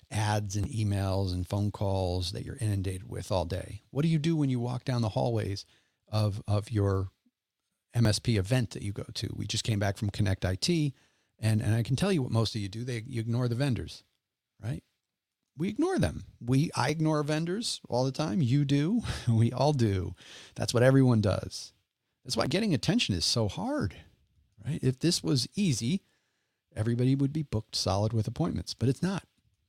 ads 0.10 0.56
and 0.56 0.68
emails 0.68 1.34
and 1.34 1.48
phone 1.48 1.72
calls 1.72 2.32
that 2.32 2.46
you're 2.46 2.58
inundated 2.60 3.10
with 3.10 3.32
all 3.32 3.46
day? 3.46 3.84
What 3.92 4.02
do 4.02 4.08
you 4.08 4.20
do 4.20 4.36
when 4.36 4.50
you 4.50 4.60
walk 4.60 4.84
down 4.84 5.02
the 5.02 5.10
hallways 5.10 5.66
of, 6.12 6.42
of 6.48 6.72
your 6.72 7.10
MSP 7.96 8.38
event 8.38 8.72
that 8.72 8.82
you 8.82 8.92
go 8.92 9.06
to? 9.14 9.34
We 9.36 9.46
just 9.46 9.64
came 9.64 9.80
back 9.80 9.98
from 9.98 10.10
Connect 10.10 10.44
IT, 10.44 10.70
and, 11.40 11.62
and 11.62 11.76
I 11.76 11.84
can 11.84 11.96
tell 11.96 12.12
you 12.12 12.22
what 12.22 12.32
most 12.32 12.56
of 12.56 12.62
you 12.62 12.70
do. 12.70 12.84
They 12.84 13.04
you 13.06 13.22
ignore 13.22 13.48
the 13.48 13.56
vendors, 13.56 14.04
right? 14.62 14.84
We 15.58 15.70
ignore 15.70 15.98
them. 16.00 16.26
We 16.40 16.72
I 16.76 16.90
ignore 16.90 17.22
vendors 17.24 17.82
all 17.90 18.06
the 18.06 18.12
time. 18.12 18.42
You 18.42 18.66
do. 18.66 19.02
We 19.28 19.52
all 19.52 19.74
do. 19.74 20.16
That's 20.56 20.74
what 20.74 20.84
everyone 20.84 21.22
does. 21.22 21.74
That's 22.24 22.38
why 22.38 22.48
getting 22.48 22.74
attention 22.74 23.16
is 23.16 23.26
so 23.26 23.48
hard 23.48 23.96
right? 24.68 24.80
If 24.82 25.00
this 25.00 25.24
was 25.24 25.48
easy, 25.56 26.02
everybody 26.76 27.16
would 27.16 27.34
be 27.34 27.44
booked 27.44 27.76
solid 27.76 28.14
with 28.14 28.28
appointments, 28.28 28.74
but 28.74 28.90
it's 28.90 29.02
not. 29.04 29.24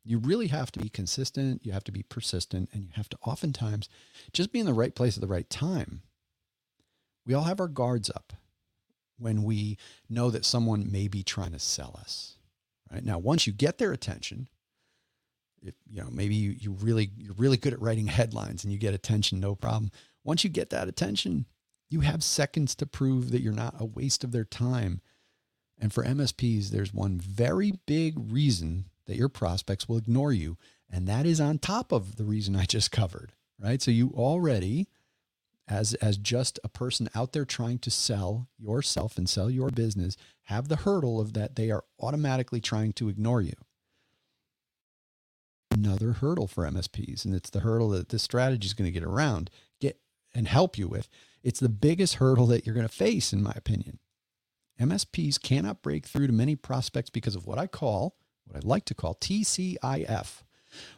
You 0.05 0.19
really 0.19 0.49
have 0.49 0.73
to 0.73 0.81
be 0.81 0.89
consistent, 0.89 1.65
you 1.65 1.73
have 1.73 1.85
to 1.85 1.93
be 1.93 2.03
persistent, 2.03 2.71
and 2.73 2.85
you 2.85 2.91
have 2.95 3.09
to 3.11 3.19
oftentimes 3.25 3.89
just 4.33 4.53
be 4.53 4.61
in 4.61 4.67
the 4.67 4.73
right 4.73 4.95
place 4.95 5.17
at 5.17 5.21
the 5.21 5.27
right 5.27 5.49
time. 5.49 6.03
We 7.27 7.35
all 7.35 7.45
have 7.45 7.61
our 7.61 7.69
guards 7.69 8.11
up 8.11 8.33
when 9.19 9.43
we 9.43 9.77
know 10.09 10.31
that 10.31 10.45
someone 10.45 10.91
may 10.91 11.09
be 11.09 11.23
trying 11.23 11.53
to 11.53 11.59
sell 11.59 11.99
us. 12.01 12.37
Right 12.91 13.05
now, 13.05 13.19
once 13.19 13.47
you 13.47 13.53
get 13.53 13.77
their 13.79 13.93
attention, 13.93 14.49
if 15.63 15.75
you 15.91 16.01
know 16.01 16.09
maybe 16.11 16.35
you, 16.35 16.53
you 16.59 16.71
really 16.71 17.11
you're 17.19 17.35
really 17.35 17.57
good 17.57 17.75
at 17.75 17.83
writing 17.83 18.07
headlines 18.09 18.65
and 18.65 18.73
you 18.73 18.79
get 18.79 18.95
attention, 18.95 19.41
no 19.41 19.55
problem. 19.55 19.91
Once 20.25 20.45
you 20.45 20.51
get 20.51 20.71
that 20.71 20.89
attention, 20.89 21.45
you 21.89 22.01
have 22.01 22.23
seconds 22.23 22.75
to 22.77 22.87
prove 22.87 23.31
that 23.31 23.41
you're 23.41 23.53
not 23.53 23.75
a 23.79 23.85
waste 23.85 24.25
of 24.25 24.33
their 24.33 24.45
time. 24.45 25.01
And 25.81 25.93
for 25.93 26.05
MSPs, 26.05 26.69
there's 26.71 26.93
one 26.93 27.19
very 27.19 27.73
big 27.87 28.15
reason 28.19 28.87
that 29.07 29.17
your 29.17 29.29
prospects 29.29 29.89
will 29.89 29.97
ignore 29.97 30.33
you. 30.33 30.57
And 30.91 31.07
that 31.07 31.27
is 31.27 31.41
on 31.41 31.59
top 31.59 31.93
of 31.93 32.17
the 32.17 32.25
reason 32.25 32.57
I 32.57 32.65
just 32.65 32.91
covered, 32.93 33.33
right? 33.59 33.81
So 33.81 33.91
you 33.91 34.13
already, 34.15 34.89
as 35.69 35.95
as 35.95 36.17
just 36.17 36.59
a 36.65 36.69
person 36.69 37.09
out 37.15 37.33
there 37.33 37.45
trying 37.45 37.79
to 37.81 37.91
sell 37.91 38.49
yourself 38.59 39.19
and 39.19 39.29
sell 39.29 39.51
your 39.51 39.71
business 39.71 40.17
have 40.45 40.69
the 40.69 40.77
hurdle 40.77 41.21
of 41.21 41.35
that 41.35 41.57
they 41.57 41.71
are 41.71 41.85
automatically 42.01 42.61
trying 42.61 42.93
to 42.95 43.09
ignore 43.09 43.43
you 43.43 43.53
another 45.71 46.13
hurdle 46.13 46.47
for 46.47 46.65
MSPs 46.65 47.25
and 47.25 47.35
it's 47.35 47.51
the 47.51 47.61
hurdle 47.61 47.91
that 47.91 48.09
this 48.09 48.23
strategy 48.23 48.67
is 48.67 48.75
going 48.75 48.87
to 48.87 48.99
get 48.99 49.07
around 49.07 49.51
get 49.81 50.01
and 50.35 50.49
help 50.49 50.79
you 50.79 50.89
with 50.89 51.09
it's 51.43 51.61
the 51.61 51.69
biggest 51.69 52.15
hurdle 52.15 52.47
that 52.47 52.67
you're 52.67 52.75
going 52.75 52.89
to 52.89 52.93
face 52.93 53.33
in 53.33 53.43
my 53.43 53.53
opinion 53.57 53.99
MSPs 54.81 55.43
cannot 55.43 55.83
break 55.83 56.07
through 56.07 56.29
to 56.29 56.33
many 56.33 56.55
prospects 56.55 57.11
because 57.11 57.35
of 57.35 57.47
what 57.47 57.59
I 57.59 57.67
call 57.67 58.17
what 58.47 58.57
I 58.57 58.67
like 58.67 58.85
to 58.87 58.95
call 58.95 59.15
TCIF 59.17 60.43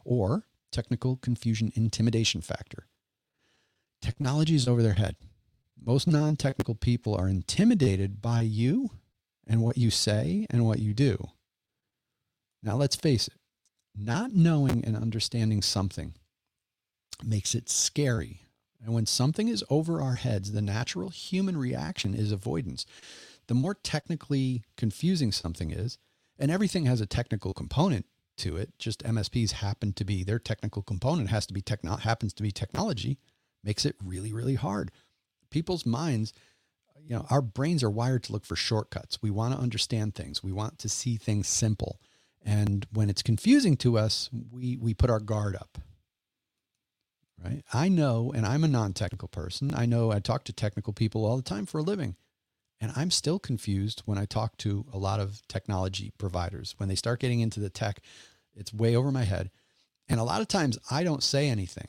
or 0.04 0.47
technical 0.70 1.16
confusion 1.16 1.73
intimidation 1.75 2.40
factor 2.40 2.87
technology 4.00 4.54
is 4.54 4.68
over 4.68 4.82
their 4.82 4.94
head. 4.94 5.16
Most 5.82 6.06
non 6.06 6.37
technical 6.37 6.75
people 6.75 7.14
are 7.14 7.28
intimidated 7.28 8.20
by 8.20 8.42
you 8.42 8.90
and 9.47 9.62
what 9.62 9.78
you 9.78 9.90
say 9.90 10.47
and 10.50 10.66
what 10.66 10.78
you 10.78 10.92
do. 10.92 11.28
Now, 12.62 12.76
let's 12.76 12.97
face 12.97 13.26
it, 13.26 13.38
not 13.97 14.32
knowing 14.32 14.85
and 14.85 14.97
understanding 14.97 15.62
something 15.62 16.14
makes 17.25 17.54
it 17.54 17.70
scary. 17.70 18.42
And 18.82 18.94
when 18.94 19.06
something 19.06 19.49
is 19.49 19.64
over 19.68 20.00
our 20.00 20.14
heads, 20.14 20.52
the 20.52 20.62
natural 20.62 21.10
human 21.10 21.56
reaction 21.56 22.14
is 22.14 22.32
avoidance. 22.32 22.87
The 23.46 23.54
more 23.54 23.75
technically 23.75 24.62
confusing 24.76 25.32
something 25.32 25.70
is, 25.70 25.99
and 26.38 26.50
everything 26.50 26.87
has 26.87 27.00
a 27.00 27.06
technical 27.06 27.52
component 27.52 28.06
to 28.38 28.56
it, 28.56 28.72
just 28.78 29.04
MSPs 29.04 29.52
happen 29.52 29.92
to 29.92 30.04
be 30.04 30.25
their 30.25 30.38
technical 30.38 30.82
component 30.82 31.28
has 31.28 31.46
to 31.46 31.54
be 31.54 31.60
techno- 31.60 31.96
happens 31.96 32.32
to 32.34 32.42
be 32.42 32.50
technology 32.50 33.18
makes 33.62 33.84
it 33.84 33.96
really, 34.02 34.32
really 34.32 34.54
hard. 34.54 34.90
People's 35.50 35.84
minds, 35.84 36.32
you 37.02 37.14
know, 37.14 37.26
our 37.30 37.42
brains 37.42 37.82
are 37.82 37.90
wired 37.90 38.22
to 38.25 38.32
look 38.32 38.44
for 38.44 38.56
shortcuts. 38.56 39.20
We 39.20 39.30
want 39.30 39.54
to 39.54 39.60
understand 39.60 40.14
things. 40.14 40.42
We 40.42 40.52
want 40.52 40.78
to 40.78 40.88
see 40.88 41.16
things 41.16 41.49
simple. 41.49 42.00
And 42.42 42.87
when 42.92 43.10
it's 43.10 43.22
confusing 43.22 43.76
to 43.78 43.99
us, 43.99 44.30
we 44.50 44.76
we 44.76 44.94
put 44.94 45.10
our 45.10 45.20
guard 45.20 45.56
up. 45.56 45.78
Right? 47.42 47.62
I 47.73 47.88
know, 47.88 48.32
and 48.35 48.44
I'm 48.44 48.64
a 48.64 48.68
non-technical 48.68 49.28
person. 49.28 49.75
I 49.75 49.87
know 49.87 50.12
I 50.12 50.20
talk 50.20 50.44
to 50.44 50.52
technical 50.52 50.92
people 50.92 51.25
all 51.25 51.37
the 51.37 51.42
time 51.42 51.64
for 51.64 51.78
a 51.78 51.82
living. 51.82 52.16
And 52.80 52.92
I'm 52.97 53.11
still 53.11 53.38
confused 53.38 54.02
when 54.06 54.18
I 54.18 54.25
talk 54.25 54.56
to 54.59 54.87
a 54.92 54.99
lot 54.99 55.20
of 55.20 55.47
technology 55.49 56.12
providers. 56.18 56.75
When 56.78 56.88
they 56.88 56.94
start 56.94 57.20
getting 57.20 57.40
into 57.40 57.61
the 57.61 57.70
tech, 57.70 58.00
it's 58.54 58.73
way 58.73 58.97
over 58.97 59.11
my 59.11 59.25
head. 59.25 59.50
And 60.09 60.18
a 60.18 60.25
lot 60.25 60.40
of 60.40 60.49
times 60.49 60.78
I 60.90 61.04
don't 61.04 61.23
say 61.23 61.49
anything. 61.49 61.88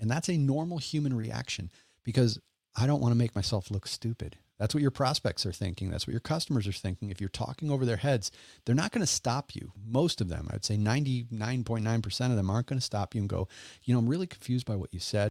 And 0.00 0.10
that's 0.10 0.28
a 0.28 0.36
normal 0.36 0.78
human 0.78 1.14
reaction 1.14 1.70
because 2.04 2.38
I 2.76 2.86
don't 2.86 3.00
want 3.00 3.12
to 3.12 3.18
make 3.18 3.34
myself 3.34 3.70
look 3.70 3.86
stupid. 3.86 4.36
That's 4.62 4.74
what 4.74 4.80
your 4.80 4.92
prospects 4.92 5.44
are 5.44 5.50
thinking. 5.50 5.90
That's 5.90 6.06
what 6.06 6.12
your 6.12 6.20
customers 6.20 6.68
are 6.68 6.72
thinking. 6.72 7.10
If 7.10 7.20
you're 7.20 7.28
talking 7.28 7.68
over 7.68 7.84
their 7.84 7.96
heads, 7.96 8.30
they're 8.64 8.76
not 8.76 8.92
going 8.92 9.00
to 9.00 9.08
stop 9.08 9.56
you. 9.56 9.72
Most 9.84 10.20
of 10.20 10.28
them, 10.28 10.46
I'd 10.52 10.64
say 10.64 10.76
99.9% 10.76 12.30
of 12.30 12.36
them 12.36 12.48
aren't 12.48 12.68
going 12.68 12.78
to 12.78 12.84
stop 12.84 13.12
you 13.12 13.22
and 13.22 13.28
go, 13.28 13.48
you 13.82 13.92
know, 13.92 13.98
I'm 13.98 14.08
really 14.08 14.28
confused 14.28 14.64
by 14.64 14.76
what 14.76 14.94
you 14.94 15.00
said. 15.00 15.30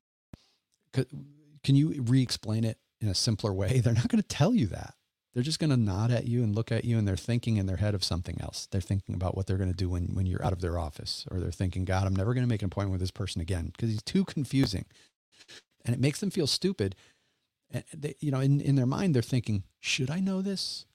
Can 0.92 1.76
you 1.78 2.02
re 2.02 2.22
explain 2.22 2.66
it 2.66 2.78
in 3.00 3.08
a 3.08 3.16
simpler 3.16 3.54
way? 3.54 3.80
They're 3.80 3.94
not 3.94 4.10
going 4.10 4.22
to 4.22 4.28
tell 4.28 4.54
you 4.54 4.68
that 4.68 4.96
they're 5.34 5.44
just 5.44 5.60
going 5.60 5.70
to 5.70 5.78
nod 5.78 6.12
at 6.12 6.28
you 6.28 6.44
and 6.44 6.54
look 6.54 6.72
at 6.72 6.84
you 6.84 6.98
and 6.98 7.08
they're 7.08 7.16
thinking 7.16 7.56
in 7.56 7.66
their 7.66 7.78
head 7.78 7.96
of 7.96 8.04
something 8.04 8.38
else. 8.42 8.68
They're 8.70 8.82
thinking 8.82 9.16
about 9.16 9.38
what 9.38 9.48
they're 9.48 9.58
going 9.58 9.72
to 9.72 9.76
do 9.76 9.90
when, 9.90 10.08
when 10.14 10.26
you're 10.26 10.46
out 10.46 10.52
of 10.52 10.62
their 10.62 10.78
office 10.78 11.26
or 11.32 11.40
they're 11.40 11.52
thinking, 11.52 11.86
God, 11.86 12.06
I'm 12.06 12.16
never 12.16 12.34
going 12.34 12.44
to 12.44 12.50
make 12.50 12.62
an 12.62 12.68
appointment 12.68 12.92
with 12.92 13.02
this 13.02 13.12
person 13.12 13.42
again 13.42 13.68
because 13.68 13.90
he's 13.90 14.04
too 14.04 14.26
confusing. 14.26 14.86
And 15.86 15.96
it 15.96 16.02
makes 16.02 16.20
them 16.20 16.32
feel 16.32 16.48
stupid. 16.48 16.96
And 17.72 17.84
they, 17.94 18.16
you 18.20 18.32
know, 18.32 18.40
in, 18.40 18.60
in 18.62 18.76
their 18.76 18.86
mind, 18.86 19.16
they're 19.16 19.22
thinking, 19.22 19.64
should 19.80 20.10
I 20.10 20.20
know 20.20 20.42
this? 20.42 20.86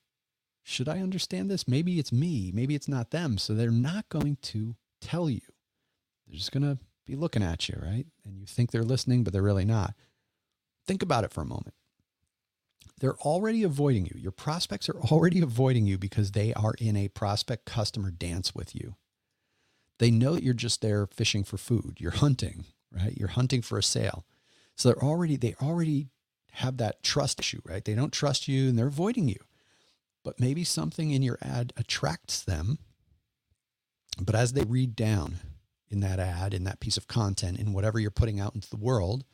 Should 0.63 0.89
I 0.89 1.01
understand 1.01 1.51
this? 1.51 1.69
Maybe 1.69 1.99
it's 1.99 2.13
me. 2.13 2.51
Maybe 2.53 2.75
it's 2.75 2.89
not 2.89 3.11
them. 3.11 3.39
So 3.39 3.55
they're 3.55 3.71
not 3.71 4.09
going 4.09 4.37
to 4.43 4.77
tell 5.01 5.31
you. 5.31 5.41
They're 6.27 6.37
just 6.37 6.53
going 6.53 6.65
to 6.65 6.79
be 7.07 7.15
looking 7.15 7.43
at 7.43 7.69
you, 7.69 7.79
right? 7.81 8.07
And 8.25 8.39
you 8.39 8.47
think 8.47 8.71
they're 8.71 8.83
listening, 8.83 9.23
but 9.25 9.33
they're 9.33 9.43
really 9.43 9.65
not. 9.65 9.95
Think 10.87 11.03
about 11.03 11.25
it 11.25 11.33
for 11.33 11.41
a 11.41 11.47
moment 11.47 11.75
they're 13.01 13.17
already 13.17 13.63
avoiding 13.63 14.07
you. 14.07 14.19
Your 14.19 14.33
prospects 14.33 14.89
are 14.89 14.99
already 15.13 15.41
avoiding 15.41 15.87
you 15.87 15.99
because 15.99 16.33
they 16.33 16.55
are 16.55 16.75
in 16.79 16.97
a 16.97 17.09
prospect 17.09 17.67
customer 17.67 18.11
dance 18.11 18.55
with 18.55 18.75
you. 18.75 18.97
They 19.99 20.11
know 20.11 20.35
that 20.35 20.43
you're 20.43 20.55
just 20.55 20.83
there 20.83 21.07
fishing 21.07 21.45
for 21.45 21.57
food. 21.57 21.97
You're 21.99 22.11
hunting, 22.13 22.67
right? 22.91 23.17
You're 23.17 23.29
hunting 23.29 23.63
for 23.63 23.79
a 23.79 23.83
sale. 23.83 24.25
So 24.77 24.89
they're 24.89 25.05
already 25.05 25.37
they 25.37 25.55
already 25.61 26.09
have 26.57 26.77
that 26.79 27.03
trust 27.03 27.41
issue, 27.41 27.61
right? 27.65 27.85
They 27.85 27.95
don't 27.95 28.13
trust 28.13 28.49
you 28.49 28.69
and 28.69 28.79
they're 28.79 28.87
avoiding 28.87 29.29
you. 29.29 29.39
But 30.25 30.41
maybe 30.41 30.65
something 30.65 31.11
in 31.11 31.23
your 31.23 31.39
ad 31.41 31.73
attracts 31.77 32.43
them. 32.43 32.79
But 34.21 34.35
as 34.35 34.53
they 34.53 34.65
read 34.65 34.97
down 34.97 35.37
in 35.89 36.01
that 36.01 36.19
ad, 36.19 36.53
in 36.53 36.65
that 36.65 36.81
piece 36.81 36.97
of 36.97 37.07
content, 37.07 37.59
in 37.59 37.73
whatever 37.73 38.01
you're 38.01 38.11
putting 38.11 38.41
out 38.41 38.55
into 38.55 38.69
the 38.69 38.77
world, 38.77 39.25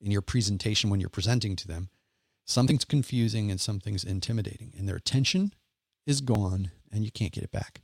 in 0.00 0.10
your 0.10 0.22
presentation 0.22 0.90
when 0.90 1.00
you're 1.00 1.08
presenting 1.08 1.54
to 1.56 1.68
them, 1.68 1.90
Something's 2.44 2.84
confusing 2.84 3.50
and 3.50 3.60
something's 3.60 4.04
intimidating, 4.04 4.74
and 4.76 4.88
their 4.88 4.96
attention 4.96 5.54
is 6.06 6.20
gone 6.20 6.70
and 6.90 7.04
you 7.04 7.10
can't 7.10 7.32
get 7.32 7.44
it 7.44 7.52
back. 7.52 7.82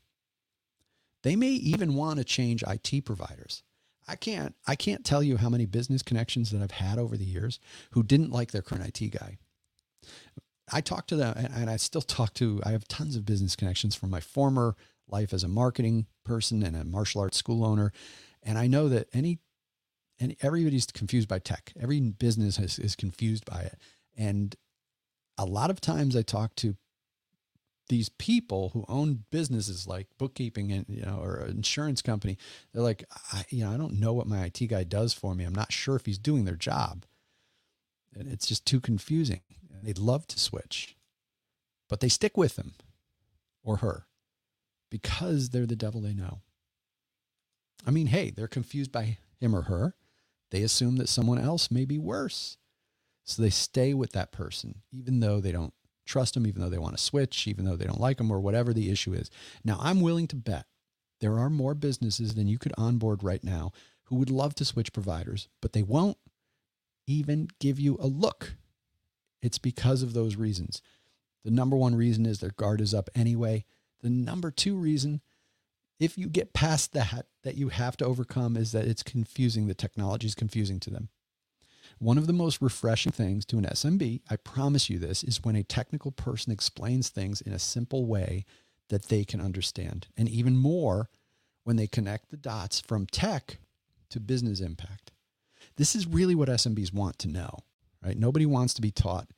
They 1.23 1.37
may 1.37 1.51
even 1.51 1.95
want 1.95 2.19
to 2.19 2.25
change 2.25 2.65
IT 2.67 3.05
providers. 3.05 3.63
I 4.09 4.17
can't 4.17 4.55
I 4.67 4.75
can't 4.75 5.05
tell 5.05 5.23
you 5.23 5.37
how 5.37 5.51
many 5.51 5.67
business 5.67 6.03
connections 6.03 6.51
that 6.51 6.63
I've 6.63 6.71
had 6.71 6.99
over 6.99 7.17
the 7.17 7.25
years 7.25 7.61
who 7.93 8.03
didn't 8.03 8.33
like 8.33 8.51
their 8.51 8.63
current 8.63 9.01
IT 9.01 9.11
guy. 9.11 9.37
I 10.73 10.81
talk 10.81 11.07
to 11.09 11.17
them 11.17 11.35
and 11.37 11.71
I 11.71 11.77
still 11.77 12.03
talk 12.03 12.35
to 12.35 12.61
I 12.65 12.71
have 12.71 12.89
tons 12.89 13.17
of 13.17 13.27
business 13.27 13.55
connections 13.55 13.95
from 13.95 14.11
my 14.11 14.21
former 14.21 14.77
life 15.09 15.33
as 15.33 15.45
a 15.45 15.49
marketing 15.49 16.07
person 16.25 16.63
and 16.63 16.77
a 16.77 16.85
martial 16.85 17.21
arts 17.21 17.37
school 17.37 17.65
owner. 17.65 17.93
And 18.43 18.59
I 18.59 18.67
know 18.67 18.89
that 18.89 19.09
any 19.13 19.39
and 20.21 20.35
everybody's 20.41 20.87
confused 20.87 21.29
by 21.29 21.39
tech. 21.39 21.73
Every 21.81 22.01
business 22.01 22.59
is, 22.59 22.79
is 22.79 22.97
confused 22.97 23.45
by 23.45 23.61
it. 23.61 23.79
And 24.17 24.57
a 25.37 25.45
lot 25.45 25.71
of 25.71 25.81
times 25.81 26.17
I 26.17 26.23
talk 26.23 26.55
to 26.57 26.77
these 27.89 28.09
people 28.09 28.71
who 28.71 28.85
own 28.89 29.25
businesses 29.31 29.87
like 29.87 30.07
bookkeeping 30.19 30.71
and 30.73 30.87
you 30.89 31.03
know 31.03 31.21
or 31.23 31.47
insurance 31.47 32.03
company 32.03 32.37
they're 32.73 32.83
like 32.83 33.05
I, 33.33 33.45
you 33.51 33.65
know 33.65 33.73
i 33.73 33.77
don't 33.77 33.99
know 33.99 34.13
what 34.13 34.27
my 34.27 34.45
it 34.45 34.67
guy 34.69 34.85
does 34.85 35.13
for 35.13 35.35
me. 35.35 35.45
I'm 35.45 35.55
not 35.55 35.73
sure 35.73 35.97
if 35.97 36.07
he's 36.07 36.19
doing 36.19 36.45
their 36.45 36.57
job. 36.57 37.05
And 38.15 38.31
it's 38.33 38.47
just 38.47 38.67
too 38.67 38.81
confusing. 38.81 39.41
They'd 39.83 39.99
love 39.99 40.27
to 40.29 40.39
switch 40.39 40.97
but 41.89 42.01
they 42.01 42.09
stick 42.09 42.37
with 42.37 42.57
him 42.57 42.75
or 43.63 43.77
her 43.79 44.07
because 44.91 45.51
they're 45.51 45.67
the 45.67 45.77
devil 45.77 46.01
they 46.01 46.15
know. 46.15 46.41
I 47.87 47.91
mean 47.91 48.09
hey 48.09 48.31
they're 48.31 48.49
confused 48.49 48.93
by 48.93 49.19
him 49.41 49.55
or 49.55 49.63
her. 49.63 49.95
They 50.51 50.63
assume 50.63 50.97
that 50.97 51.09
someone 51.09 51.39
else 51.39 51.71
may 51.71 51.85
be 51.85 51.99
worse. 51.99 52.57
So 53.25 53.43
they 53.43 53.51
stay 53.51 53.93
with 53.93 54.13
that 54.13 54.33
person, 54.33 54.83
even 54.91 55.21
though 55.21 55.41
they 55.41 55.53
don't 55.53 55.75
trust 56.09 56.35
them, 56.35 56.47
even 56.47 56.63
though 56.63 56.71
they 56.71 56.79
want 56.79 56.97
to 56.97 57.03
switch, 57.03 57.47
even 57.47 57.65
though 57.65 57.77
they 57.77 57.85
don't 57.85 58.01
like 58.01 58.17
them, 58.17 58.31
or 58.31 58.41
whatever 58.41 58.73
the 58.73 58.91
issue 58.91 59.13
is. 59.13 59.31
Now, 59.65 59.79
I'm 59.81 60.01
willing 60.01 60.27
to 60.29 60.37
bet 60.37 60.67
there 61.21 61.39
are 61.39 61.51
more 61.51 61.75
businesses 61.75 62.35
than 62.35 62.49
you 62.49 62.59
could 62.59 62.73
onboard 62.79 63.23
right 63.23 63.43
now 63.45 63.73
who 64.05 64.17
would 64.17 64.31
love 64.31 64.55
to 64.57 64.65
switch 64.65 64.93
providers, 64.93 65.49
but 65.61 65.73
they 65.73 65.83
won't 65.83 66.17
even 67.07 67.49
give 67.61 67.79
you 67.79 67.97
a 68.01 68.07
look. 68.07 68.57
It's 69.43 69.59
because 69.59 70.03
of 70.03 70.15
those 70.15 70.37
reasons. 70.37 70.83
The 71.45 71.51
number 71.51 71.77
one 71.77 71.95
reason 71.95 72.27
is 72.27 72.41
their 72.41 72.51
guard 72.51 72.81
is 72.81 72.95
up 72.95 73.11
anyway. 73.15 73.65
The 74.03 74.11
number 74.11 74.51
two 74.51 74.77
reason, 74.77 75.21
if 76.01 76.17
you 76.17 76.29
get 76.29 76.53
past 76.53 76.93
that, 76.93 77.27
that 77.43 77.57
you 77.57 77.69
have 77.69 77.97
to 77.99 78.05
overcome 78.05 78.57
is 78.57 78.73
that 78.73 78.87
it's 78.87 79.03
confusing. 79.03 79.67
The 79.67 79.75
technology 79.75 80.27
is 80.27 80.35
confusing 80.35 80.81
to 80.81 80.91
them. 80.91 81.09
One 81.99 82.19
of 82.19 82.27
the 82.27 82.33
most 82.33 82.61
refreshing 82.61 83.13
things 83.13 83.45
to 83.47 83.59
an 83.59 83.65
SMB, 83.65 84.21
I 84.31 84.37
promise 84.37 84.89
you 84.89 84.99
this, 84.99 85.25
is 85.25 85.45
when 85.45 85.57
a 85.57 85.63
technical 85.63 86.11
person 86.11 86.53
explains 86.53 87.09
things 87.09 87.41
in 87.41 87.53
a 87.53 87.59
simple 87.59 88.07
way 88.07 88.45
that 88.89 89.09
they 89.09 89.25
can 89.25 89.41
understand. 89.41 90.09
And 90.17 90.29
even 90.29 90.57
more 90.57 91.09
when 91.65 91.77
they 91.77 91.87
connect 91.87 92.31
the 92.31 92.37
dots 92.37 92.81
from 92.81 93.07
tech 93.07 93.59
to 94.11 94.21
business 94.21 94.61
impact. 94.61 95.13
This 95.77 95.95
is 95.95 96.07
really 96.07 96.35
what 96.35 96.49
SMBs 96.49 96.95
want 96.95 97.19
to 97.21 97.29
know, 97.29 97.59
right? 98.03 98.17
Nobody 98.17 98.47
wants 98.47 98.75
to 98.75 98.83
be 98.83 98.91
taught, 98.91 99.29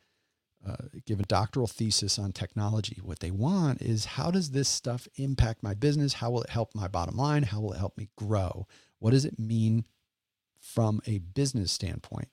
uh, 0.66 0.76
give 1.06 1.18
a 1.18 1.24
doctoral 1.24 1.66
thesis 1.66 2.18
on 2.18 2.32
technology. 2.32 3.00
What 3.02 3.20
they 3.20 3.30
want 3.30 3.82
is 3.82 4.04
how 4.04 4.30
does 4.30 4.50
this 4.50 4.68
stuff 4.68 5.08
impact 5.16 5.62
my 5.62 5.74
business? 5.74 6.14
How 6.14 6.30
will 6.30 6.42
it 6.42 6.50
help 6.50 6.74
my 6.74 6.88
bottom 6.88 7.16
line? 7.16 7.42
How 7.42 7.60
will 7.60 7.72
it 7.72 7.78
help 7.78 7.98
me 7.98 8.08
grow? 8.16 8.66
What 9.00 9.10
does 9.10 9.24
it 9.24 9.38
mean 9.38 9.84
from 10.60 11.00
a 11.06 11.18
business 11.18 11.72
standpoint? 11.72 12.28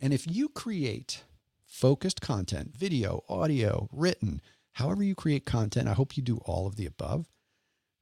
And 0.00 0.12
if 0.12 0.26
you 0.30 0.48
create 0.48 1.24
focused 1.66 2.20
content, 2.20 2.76
video, 2.76 3.24
audio, 3.28 3.88
written, 3.92 4.40
however 4.72 5.02
you 5.02 5.14
create 5.14 5.44
content, 5.44 5.88
I 5.88 5.92
hope 5.92 6.16
you 6.16 6.22
do 6.22 6.38
all 6.44 6.66
of 6.66 6.76
the 6.76 6.86
above 6.86 7.26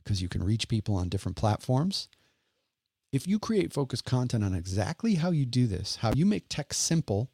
because 0.03 0.23
you 0.23 0.29
can 0.29 0.45
reach 0.45 0.69
people 0.69 0.95
on 0.95 1.09
different 1.09 1.37
platforms. 1.37 2.09
If 3.13 3.27
you 3.27 3.39
create 3.39 3.73
focused 3.73 4.05
content 4.05 4.45
on 4.45 4.55
exactly 4.55 5.15
how 5.15 5.31
you 5.31 5.47
do 5.47 5.67
this, 5.67 5.97
how 5.97 6.13
you 6.15 6.27
make 6.27 6.49
tech 6.49 6.75
simple 6.75 7.31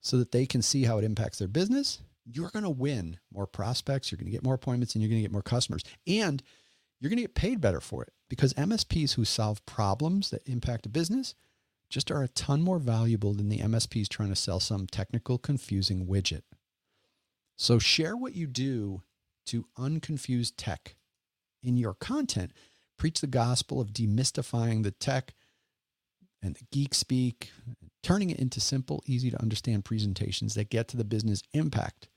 so 0.00 0.18
that 0.18 0.30
they 0.30 0.46
can 0.46 0.62
see 0.62 0.84
how 0.84 0.98
it 0.98 1.04
impacts 1.04 1.38
their 1.38 1.48
business, 1.48 2.00
you're 2.24 2.50
going 2.50 2.64
to 2.64 2.70
win 2.70 3.18
more 3.32 3.46
prospects, 3.46 4.10
you're 4.10 4.18
going 4.18 4.26
to 4.26 4.32
get 4.32 4.44
more 4.44 4.54
appointments, 4.54 4.94
and 4.94 5.02
you're 5.02 5.08
going 5.08 5.20
to 5.20 5.24
get 5.24 5.32
more 5.32 5.42
customers. 5.42 5.82
And 6.06 6.42
you're 7.00 7.08
going 7.08 7.18
to 7.18 7.22
get 7.22 7.34
paid 7.34 7.60
better 7.60 7.80
for 7.80 8.02
it 8.02 8.12
because 8.28 8.52
MSPs 8.54 9.14
who 9.14 9.24
solve 9.24 9.64
problems 9.66 10.30
that 10.30 10.46
impact 10.46 10.86
a 10.86 10.88
business 10.88 11.34
just 11.88 12.10
are 12.10 12.22
a 12.22 12.28
ton 12.28 12.62
more 12.62 12.78
valuable 12.78 13.34
than 13.34 13.48
the 13.48 13.58
MSPs 13.58 14.08
trying 14.08 14.30
to 14.30 14.36
sell 14.36 14.60
some 14.60 14.86
technical, 14.86 15.38
confusing 15.38 16.06
widget. 16.06 16.42
So 17.56 17.78
share 17.78 18.16
what 18.16 18.34
you 18.34 18.46
do 18.46 19.02
to 19.46 19.66
unconfuse 19.78 20.52
tech 20.56 20.96
in 21.62 21.76
your 21.76 21.94
content. 21.94 22.52
Preach 22.98 23.20
the 23.20 23.26
gospel 23.26 23.80
of 23.80 23.92
demystifying 23.92 24.82
the 24.82 24.90
tech 24.90 25.34
and 26.42 26.56
the 26.56 26.64
geek 26.70 26.94
speak, 26.94 27.50
turning 28.02 28.30
it 28.30 28.38
into 28.38 28.60
simple, 28.60 29.02
easy 29.06 29.30
to 29.30 29.40
understand 29.40 29.84
presentations 29.84 30.54
that 30.54 30.70
get 30.70 30.88
to 30.88 30.96
the 30.96 31.04
business 31.04 31.42
impact. 31.52 32.08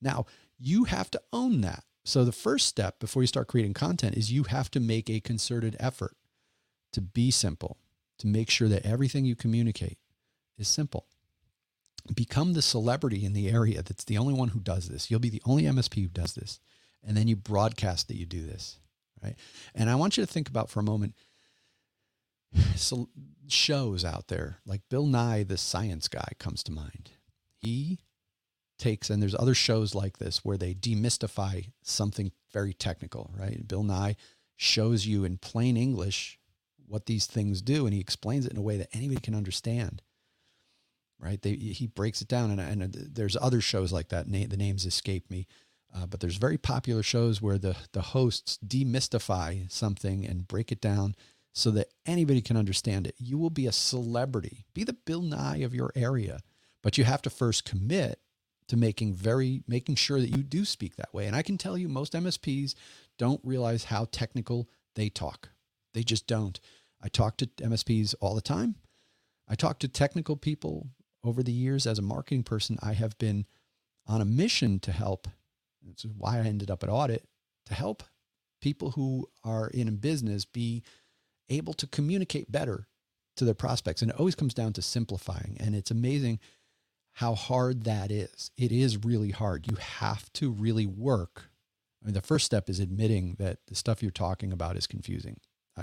Now, 0.00 0.26
you 0.58 0.84
have 0.84 1.10
to 1.12 1.20
own 1.32 1.60
that. 1.62 1.84
So, 2.04 2.24
the 2.24 2.32
first 2.32 2.66
step 2.66 2.98
before 2.98 3.22
you 3.22 3.26
start 3.26 3.48
creating 3.48 3.74
content 3.74 4.16
is 4.16 4.32
you 4.32 4.44
have 4.44 4.70
to 4.72 4.80
make 4.80 5.10
a 5.10 5.20
concerted 5.20 5.76
effort 5.78 6.16
to 6.92 7.00
be 7.00 7.30
simple, 7.30 7.76
to 8.20 8.26
make 8.26 8.50
sure 8.50 8.68
that 8.68 8.86
everything 8.86 9.24
you 9.24 9.34
communicate 9.34 9.98
is 10.58 10.68
simple. 10.68 11.06
Become 12.14 12.54
the 12.54 12.62
celebrity 12.62 13.24
in 13.24 13.32
the 13.32 13.48
area 13.48 13.82
that's 13.82 14.04
the 14.04 14.18
only 14.18 14.34
one 14.34 14.48
who 14.48 14.60
does 14.60 14.88
this. 14.88 15.10
You'll 15.10 15.20
be 15.20 15.28
the 15.28 15.42
only 15.44 15.64
MSP 15.64 16.02
who 16.02 16.08
does 16.08 16.34
this. 16.34 16.60
And 17.04 17.16
then 17.16 17.28
you 17.28 17.36
broadcast 17.36 18.08
that 18.08 18.16
you 18.16 18.26
do 18.26 18.42
this, 18.42 18.78
right? 19.22 19.36
And 19.74 19.88
I 19.88 19.94
want 19.94 20.16
you 20.16 20.24
to 20.24 20.32
think 20.32 20.48
about 20.48 20.70
for 20.70 20.80
a 20.80 20.84
moment 20.84 21.14
so 22.76 23.08
shows 23.48 24.04
out 24.04 24.28
there 24.28 24.58
like 24.66 24.82
Bill 24.88 25.06
Nye, 25.06 25.44
the 25.44 25.56
science 25.56 26.08
guy, 26.08 26.32
comes 26.38 26.62
to 26.64 26.72
mind. 26.72 27.10
He 27.58 28.00
takes, 28.78 29.10
and 29.10 29.22
there's 29.22 29.34
other 29.34 29.54
shows 29.54 29.94
like 29.94 30.18
this 30.18 30.44
where 30.44 30.56
they 30.56 30.74
demystify 30.74 31.70
something 31.82 32.32
very 32.52 32.72
technical, 32.72 33.32
right? 33.38 33.66
Bill 33.66 33.84
Nye 33.84 34.16
shows 34.56 35.06
you 35.06 35.24
in 35.24 35.38
plain 35.38 35.76
English 35.76 36.39
what 36.90 37.06
these 37.06 37.26
things 37.26 37.62
do, 37.62 37.86
and 37.86 37.94
he 37.94 38.00
explains 38.00 38.44
it 38.44 38.52
in 38.52 38.58
a 38.58 38.62
way 38.62 38.76
that 38.76 38.88
anybody 38.92 39.20
can 39.20 39.34
understand. 39.34 40.02
Right? 41.18 41.40
They, 41.40 41.54
he 41.54 41.86
breaks 41.86 42.20
it 42.20 42.28
down, 42.28 42.50
and, 42.50 42.82
and 42.82 42.94
there's 42.94 43.36
other 43.40 43.60
shows 43.60 43.92
like 43.92 44.08
that. 44.08 44.30
the 44.30 44.56
names 44.56 44.86
escape 44.86 45.30
me, 45.30 45.46
uh, 45.94 46.06
but 46.06 46.20
there's 46.20 46.36
very 46.36 46.58
popular 46.58 47.02
shows 47.02 47.42
where 47.42 47.58
the 47.58 47.76
the 47.92 48.00
hosts 48.00 48.58
demystify 48.66 49.70
something 49.70 50.26
and 50.26 50.48
break 50.48 50.72
it 50.72 50.80
down 50.80 51.14
so 51.52 51.70
that 51.72 51.92
anybody 52.06 52.40
can 52.40 52.56
understand 52.56 53.06
it. 53.06 53.14
You 53.18 53.38
will 53.38 53.50
be 53.50 53.66
a 53.66 53.72
celebrity, 53.72 54.64
be 54.72 54.84
the 54.84 54.92
Bill 54.92 55.22
Nye 55.22 55.58
of 55.58 55.74
your 55.74 55.92
area, 55.94 56.40
but 56.82 56.96
you 56.96 57.04
have 57.04 57.22
to 57.22 57.30
first 57.30 57.64
commit 57.64 58.20
to 58.68 58.76
making 58.76 59.14
very 59.14 59.62
making 59.66 59.96
sure 59.96 60.20
that 60.20 60.30
you 60.36 60.42
do 60.42 60.64
speak 60.64 60.96
that 60.96 61.12
way. 61.12 61.26
And 61.26 61.36
I 61.36 61.42
can 61.42 61.58
tell 61.58 61.76
you 61.76 61.88
most 61.88 62.12
MSPs 62.12 62.74
don't 63.18 63.40
realize 63.44 63.84
how 63.84 64.06
technical 64.10 64.68
they 64.94 65.08
talk. 65.08 65.50
They 65.92 66.02
just 66.02 66.26
don't. 66.26 66.60
I 67.02 67.08
talk 67.08 67.36
to 67.38 67.46
MSPs 67.46 68.14
all 68.20 68.34
the 68.34 68.40
time. 68.40 68.76
I 69.48 69.54
talk 69.54 69.78
to 69.80 69.88
technical 69.88 70.36
people 70.36 70.88
over 71.24 71.42
the 71.42 71.52
years 71.52 71.86
as 71.86 71.98
a 71.98 72.02
marketing 72.02 72.44
person. 72.44 72.78
I 72.82 72.92
have 72.92 73.18
been 73.18 73.46
on 74.06 74.20
a 74.20 74.24
mission 74.26 74.80
to 74.80 74.92
help. 74.92 75.28
That's 75.84 76.04
why 76.04 76.36
I 76.36 76.40
ended 76.40 76.70
up 76.70 76.82
at 76.82 76.88
audit 76.88 77.26
to 77.66 77.74
help 77.74 78.02
people 78.60 78.92
who 78.92 79.28
are 79.44 79.68
in 79.68 79.88
a 79.88 79.92
business 79.92 80.44
be 80.44 80.82
able 81.48 81.72
to 81.74 81.86
communicate 81.86 82.52
better 82.52 82.86
to 83.36 83.44
their 83.44 83.54
prospects. 83.54 84.02
And 84.02 84.10
it 84.10 84.18
always 84.18 84.34
comes 84.34 84.54
down 84.54 84.72
to 84.74 84.82
simplifying. 84.82 85.56
And 85.58 85.74
it's 85.74 85.90
amazing 85.90 86.38
how 87.14 87.34
hard 87.34 87.84
that 87.84 88.10
is. 88.10 88.50
It 88.56 88.72
is 88.72 89.04
really 89.04 89.30
hard. 89.30 89.66
You 89.70 89.76
have 89.76 90.32
to 90.34 90.50
really 90.50 90.86
work. 90.86 91.50
I 92.02 92.06
mean, 92.06 92.14
the 92.14 92.22
first 92.22 92.46
step 92.46 92.68
is 92.68 92.80
admitting 92.80 93.36
that 93.38 93.58
the 93.66 93.74
stuff 93.74 94.02
you're 94.02 94.10
talking 94.10 94.52
about 94.52 94.76
is 94.76 94.86
confusing. 94.86 95.38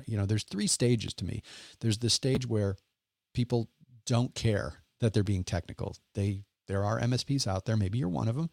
You 0.06 0.18
know, 0.18 0.26
there's 0.26 0.44
three 0.44 0.68
stages 0.68 1.14
to 1.16 1.26
me. 1.26 1.42
There's 1.80 2.00
the 2.00 2.10
stage 2.10 2.48
where 2.48 2.76
people 3.34 3.70
don't 4.06 4.36
care 4.36 4.76
that 5.00 5.14
they're 5.14 5.24
being 5.24 5.44
technical. 5.44 5.96
They 6.14 6.44
there 6.68 6.84
are 6.84 7.00
MSPs 7.00 7.48
out 7.48 7.66
there, 7.66 7.78
maybe 7.78 7.98
you're 7.98 8.10
one 8.10 8.28
of 8.28 8.36
them, 8.36 8.50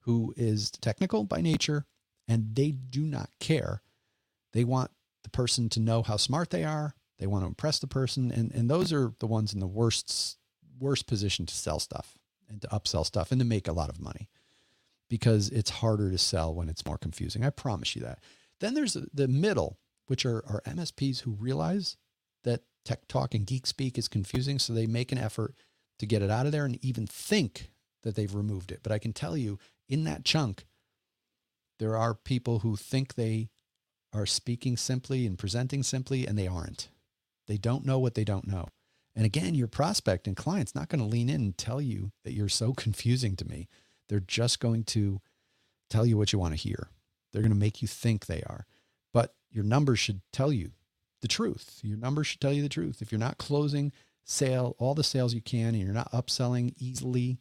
who 0.00 0.32
is 0.36 0.70
technical 0.70 1.24
by 1.24 1.40
nature 1.40 1.86
and 2.28 2.54
they 2.54 2.70
do 2.70 3.02
not 3.02 3.30
care. 3.40 3.82
They 4.52 4.64
want 4.64 4.90
the 5.24 5.30
person 5.30 5.68
to 5.70 5.80
know 5.80 6.02
how 6.02 6.16
smart 6.16 6.50
they 6.50 6.64
are. 6.64 6.94
They 7.18 7.26
want 7.26 7.42
to 7.42 7.48
impress 7.48 7.78
the 7.78 7.86
person. 7.86 8.30
And, 8.30 8.52
and 8.52 8.70
those 8.70 8.92
are 8.92 9.12
the 9.18 9.26
ones 9.26 9.52
in 9.52 9.60
the 9.60 9.66
worst, 9.66 10.38
worst 10.78 11.06
position 11.06 11.46
to 11.46 11.54
sell 11.54 11.80
stuff 11.80 12.16
and 12.48 12.62
to 12.62 12.68
upsell 12.68 13.04
stuff 13.04 13.32
and 13.32 13.40
to 13.40 13.44
make 13.44 13.66
a 13.66 13.72
lot 13.72 13.88
of 13.88 14.00
money 14.00 14.28
because 15.08 15.48
it's 15.48 15.70
harder 15.70 16.10
to 16.10 16.18
sell 16.18 16.54
when 16.54 16.68
it's 16.68 16.86
more 16.86 16.98
confusing. 16.98 17.44
I 17.44 17.50
promise 17.50 17.96
you 17.96 18.02
that. 18.02 18.20
Then 18.60 18.74
there's 18.74 18.96
the 19.12 19.28
middle, 19.28 19.78
which 20.08 20.26
are, 20.26 20.44
are 20.46 20.62
MSPs 20.66 21.20
who 21.20 21.30
realize 21.30 21.96
that 22.44 22.62
tech 22.84 23.06
talk 23.08 23.34
and 23.34 23.46
geek 23.46 23.66
speak 23.66 23.96
is 23.96 24.08
confusing. 24.08 24.58
So 24.58 24.72
they 24.72 24.86
make 24.86 25.12
an 25.12 25.18
effort 25.18 25.54
to 25.98 26.06
get 26.06 26.22
it 26.22 26.30
out 26.30 26.46
of 26.46 26.52
there 26.52 26.64
and 26.64 26.82
even 26.84 27.06
think 27.06 27.70
that 28.02 28.14
they've 28.14 28.34
removed 28.34 28.72
it. 28.72 28.80
But 28.82 28.92
I 28.92 28.98
can 28.98 29.12
tell 29.12 29.36
you 29.36 29.58
in 29.88 30.04
that 30.04 30.24
chunk, 30.24 30.64
there 31.78 31.96
are 31.96 32.14
people 32.14 32.60
who 32.60 32.76
think 32.76 33.14
they 33.14 33.50
are 34.12 34.26
speaking 34.26 34.76
simply 34.76 35.26
and 35.26 35.38
presenting 35.38 35.82
simply, 35.82 36.26
and 36.26 36.38
they 36.38 36.46
aren't. 36.46 36.88
They 37.46 37.56
don't 37.56 37.84
know 37.84 37.98
what 37.98 38.14
they 38.14 38.24
don't 38.24 38.46
know. 38.46 38.68
And 39.14 39.26
again, 39.26 39.54
your 39.54 39.68
prospect 39.68 40.26
and 40.26 40.36
client's 40.36 40.74
not 40.74 40.88
going 40.88 41.00
to 41.00 41.06
lean 41.06 41.28
in 41.28 41.40
and 41.40 41.58
tell 41.58 41.80
you 41.80 42.12
that 42.24 42.32
you're 42.32 42.48
so 42.48 42.72
confusing 42.76 43.36
to 43.36 43.44
me. 43.44 43.68
They're 44.08 44.20
just 44.20 44.60
going 44.60 44.84
to 44.84 45.20
tell 45.90 46.06
you 46.06 46.16
what 46.16 46.32
you 46.32 46.38
want 46.38 46.54
to 46.54 46.60
hear. 46.60 46.88
They're 47.32 47.42
going 47.42 47.52
to 47.52 47.58
make 47.58 47.82
you 47.82 47.88
think 47.88 48.26
they 48.26 48.42
are. 48.42 48.66
Your 49.50 49.64
numbers 49.64 49.98
should 49.98 50.20
tell 50.32 50.52
you 50.52 50.72
the 51.20 51.28
truth. 51.28 51.80
Your 51.82 51.98
numbers 51.98 52.26
should 52.26 52.40
tell 52.40 52.52
you 52.52 52.62
the 52.62 52.68
truth. 52.68 53.02
If 53.02 53.10
you're 53.10 53.18
not 53.18 53.38
closing 53.38 53.92
sale, 54.24 54.76
all 54.78 54.94
the 54.94 55.04
sales 55.04 55.34
you 55.34 55.40
can, 55.40 55.68
and 55.68 55.78
you're 55.78 55.92
not 55.92 56.12
upselling 56.12 56.74
easily, 56.78 57.38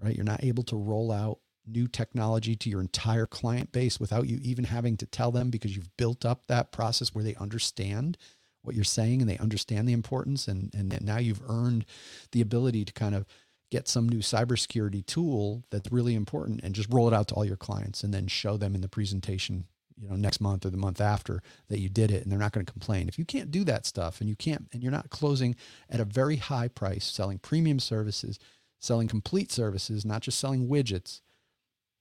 right? 0.00 0.14
You're 0.14 0.24
not 0.24 0.44
able 0.44 0.62
to 0.64 0.76
roll 0.76 1.10
out 1.10 1.38
new 1.66 1.88
technology 1.88 2.54
to 2.54 2.70
your 2.70 2.80
entire 2.80 3.26
client 3.26 3.72
base 3.72 3.98
without 3.98 4.28
you 4.28 4.38
even 4.42 4.64
having 4.64 4.96
to 4.96 5.06
tell 5.06 5.32
them 5.32 5.50
because 5.50 5.74
you've 5.74 5.96
built 5.96 6.24
up 6.24 6.46
that 6.46 6.70
process 6.70 7.14
where 7.14 7.24
they 7.24 7.34
understand 7.36 8.16
what 8.62 8.74
you're 8.74 8.84
saying 8.84 9.20
and 9.20 9.28
they 9.28 9.38
understand 9.38 9.88
the 9.88 9.92
importance 9.92 10.46
and 10.46 10.72
and 10.74 11.00
now 11.02 11.18
you've 11.18 11.42
earned 11.48 11.84
the 12.32 12.40
ability 12.40 12.84
to 12.84 12.92
kind 12.92 13.14
of 13.14 13.26
get 13.70 13.88
some 13.88 14.08
new 14.08 14.18
cybersecurity 14.18 15.04
tool 15.06 15.64
that's 15.70 15.90
really 15.90 16.14
important 16.14 16.60
and 16.62 16.74
just 16.74 16.92
roll 16.92 17.08
it 17.08 17.14
out 17.14 17.26
to 17.28 17.34
all 17.34 17.44
your 17.44 17.56
clients 17.56 18.04
and 18.04 18.14
then 18.14 18.28
show 18.28 18.56
them 18.56 18.74
in 18.74 18.80
the 18.80 18.88
presentation 18.88 19.64
you 20.00 20.08
know 20.08 20.16
next 20.16 20.40
month 20.40 20.66
or 20.66 20.70
the 20.70 20.76
month 20.76 21.00
after 21.00 21.42
that 21.68 21.80
you 21.80 21.88
did 21.88 22.10
it 22.10 22.22
and 22.22 22.30
they're 22.30 22.38
not 22.38 22.52
going 22.52 22.64
to 22.64 22.72
complain 22.72 23.08
if 23.08 23.18
you 23.18 23.24
can't 23.24 23.50
do 23.50 23.64
that 23.64 23.86
stuff 23.86 24.20
and 24.20 24.28
you 24.28 24.36
can't 24.36 24.68
and 24.72 24.82
you're 24.82 24.92
not 24.92 25.10
closing 25.10 25.56
at 25.88 26.00
a 26.00 26.04
very 26.04 26.36
high 26.36 26.68
price 26.68 27.04
selling 27.04 27.38
premium 27.38 27.78
services 27.78 28.38
selling 28.78 29.08
complete 29.08 29.50
services 29.50 30.04
not 30.04 30.22
just 30.22 30.38
selling 30.38 30.68
widgets 30.68 31.20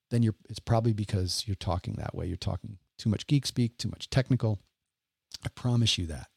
then 0.09 0.23
you're 0.23 0.35
it's 0.49 0.59
probably 0.59 0.93
because 0.93 1.43
you're 1.45 1.55
talking 1.55 1.95
that 1.95 2.15
way. 2.15 2.25
You're 2.25 2.37
talking 2.37 2.77
too 2.97 3.09
much 3.09 3.27
geek 3.27 3.45
speak, 3.45 3.77
too 3.77 3.89
much 3.89 4.09
technical. 4.09 4.59
I 5.43 5.49
promise 5.49 5.97
you 5.97 6.05
that. 6.07 6.27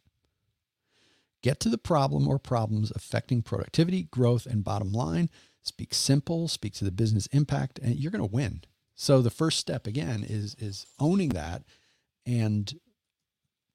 Get 1.43 1.61
to 1.61 1.69
the 1.69 1.79
problem 1.79 2.27
or 2.27 2.39
problems 2.39 2.91
affecting 2.95 3.43
productivity, 3.43 4.05
growth, 4.05 4.47
and 4.47 4.65
bottom 4.65 4.93
line. 4.93 5.31
Speak 5.63 5.95
simple, 5.95 6.49
speak 6.49 6.73
to 6.75 6.85
the 6.85 6.91
business 6.91 7.27
impact, 7.27 7.79
and 7.79 7.95
you're 7.95 8.11
going 8.11 8.27
to 8.27 8.35
win. 8.35 8.63
So 9.01 9.23
the 9.23 9.31
first 9.31 9.61
step 9.61 9.87
again 9.87 10.25
is 10.29 10.57
is 10.57 10.85
owning 10.99 11.29
that 11.31 11.63
and 12.27 12.75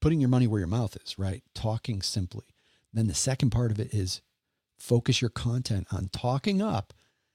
putting 0.01 0.19
your 0.19 0.29
money 0.29 0.47
where 0.47 0.59
your 0.59 0.67
mouth 0.67 0.97
is, 1.01 1.17
right? 1.17 1.41
Talking 1.55 2.01
simply. 2.01 2.43
Then 2.91 3.07
the 3.07 3.13
second 3.13 3.51
part 3.51 3.71
of 3.71 3.79
it 3.79 3.93
is 3.93 4.21
focus 4.77 5.21
your 5.21 5.29
content 5.29 5.87
on 5.93 6.09
talking 6.09 6.61
up 6.61 6.93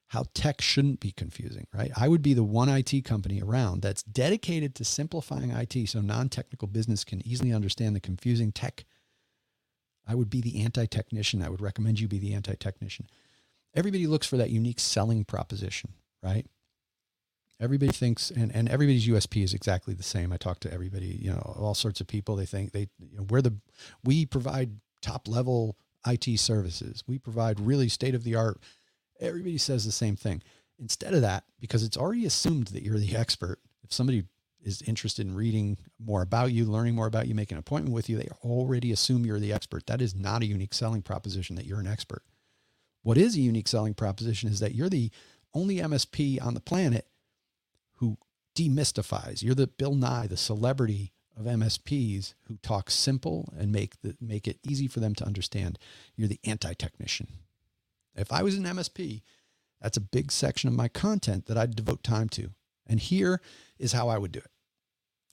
how 0.08 0.24
tech 0.34 0.60
shouldn't 0.60 1.00
be 1.00 1.12
confusing, 1.12 1.66
right? 1.72 1.90
I 1.96 2.08
would 2.08 2.20
be 2.20 2.34
the 2.34 2.44
one 2.44 2.68
IT 2.68 3.04
company 3.06 3.40
around 3.40 3.80
that's 3.80 4.02
dedicated 4.02 4.74
to 4.74 4.84
simplifying 4.84 5.50
IT 5.50 5.88
so 5.88 6.02
non 6.02 6.28
technical 6.28 6.68
business 6.68 7.04
can 7.04 7.26
easily 7.26 7.54
understand 7.54 7.96
the 7.96 8.00
confusing 8.00 8.52
tech. 8.52 8.84
I 10.06 10.14
would 10.14 10.28
be 10.28 10.42
the 10.42 10.62
anti 10.62 10.84
technician. 10.84 11.42
I 11.42 11.48
would 11.48 11.62
recommend 11.62 12.00
you 12.00 12.08
be 12.08 12.18
the 12.18 12.34
anti 12.34 12.54
technician. 12.54 13.06
Everybody 13.74 14.06
looks 14.06 14.26
for 14.26 14.36
that 14.36 14.50
unique 14.50 14.78
selling 14.78 15.24
proposition, 15.24 15.94
right? 16.22 16.46
Everybody 17.60 17.92
thinks, 17.92 18.30
and, 18.30 18.54
and 18.54 18.68
everybody's 18.68 19.08
USP 19.08 19.42
is 19.42 19.54
exactly 19.54 19.94
the 19.94 20.02
same. 20.04 20.32
I 20.32 20.36
talk 20.36 20.60
to 20.60 20.72
everybody, 20.72 21.18
you 21.20 21.30
know, 21.30 21.54
all 21.58 21.74
sorts 21.74 22.00
of 22.00 22.06
people. 22.06 22.36
They 22.36 22.46
think 22.46 22.72
they, 22.72 22.88
you 22.98 23.18
know, 23.18 23.26
we're 23.28 23.42
the, 23.42 23.56
we 24.04 24.26
provide 24.26 24.78
top 25.02 25.26
level 25.26 25.76
IT 26.06 26.38
services. 26.38 27.02
We 27.08 27.18
provide 27.18 27.58
really 27.58 27.88
state 27.88 28.14
of 28.14 28.22
the 28.22 28.36
art 28.36 28.60
Everybody 29.20 29.58
says 29.58 29.84
the 29.84 29.92
same 29.92 30.16
thing. 30.16 30.42
Instead 30.78 31.14
of 31.14 31.22
that, 31.22 31.44
because 31.60 31.82
it's 31.82 31.96
already 31.96 32.24
assumed 32.24 32.68
that 32.68 32.84
you're 32.84 32.98
the 32.98 33.16
expert, 33.16 33.58
if 33.82 33.92
somebody 33.92 34.24
is 34.62 34.82
interested 34.82 35.26
in 35.26 35.34
reading 35.34 35.76
more 35.98 36.22
about 36.22 36.52
you, 36.52 36.64
learning 36.64 36.94
more 36.94 37.06
about 37.06 37.26
you, 37.26 37.34
making 37.34 37.56
an 37.56 37.60
appointment 37.60 37.94
with 37.94 38.08
you, 38.08 38.16
they 38.16 38.28
already 38.44 38.92
assume 38.92 39.26
you're 39.26 39.40
the 39.40 39.52
expert. 39.52 39.86
That 39.86 40.00
is 40.00 40.14
not 40.14 40.42
a 40.42 40.46
unique 40.46 40.74
selling 40.74 41.02
proposition 41.02 41.56
that 41.56 41.66
you're 41.66 41.80
an 41.80 41.86
expert. 41.86 42.22
What 43.02 43.18
is 43.18 43.36
a 43.36 43.40
unique 43.40 43.68
selling 43.68 43.94
proposition 43.94 44.48
is 44.48 44.60
that 44.60 44.74
you're 44.74 44.88
the 44.88 45.10
only 45.54 45.76
MSP 45.76 46.44
on 46.44 46.54
the 46.54 46.60
planet 46.60 47.06
who 47.98 48.18
demystifies. 48.56 49.42
You're 49.42 49.54
the 49.54 49.66
Bill 49.66 49.94
Nye, 49.94 50.26
the 50.26 50.36
celebrity 50.36 51.12
of 51.38 51.46
MSPs 51.46 52.34
who 52.48 52.56
talk 52.56 52.90
simple 52.90 53.52
and 53.56 53.70
make 53.70 54.00
the 54.02 54.16
make 54.20 54.48
it 54.48 54.58
easy 54.68 54.88
for 54.88 55.00
them 55.00 55.14
to 55.16 55.24
understand. 55.24 55.78
You're 56.16 56.28
the 56.28 56.40
anti-technician. 56.44 57.28
If 58.16 58.32
I 58.32 58.42
was 58.42 58.56
an 58.56 58.64
MSP, 58.64 59.22
that's 59.80 59.96
a 59.96 60.00
big 60.00 60.32
section 60.32 60.68
of 60.68 60.74
my 60.74 60.88
content 60.88 61.46
that 61.46 61.56
I'd 61.56 61.76
devote 61.76 62.02
time 62.02 62.28
to. 62.30 62.50
And 62.86 62.98
here 62.98 63.40
is 63.78 63.92
how 63.92 64.08
I 64.08 64.18
would 64.18 64.32
do 64.32 64.40
it. 64.40 64.50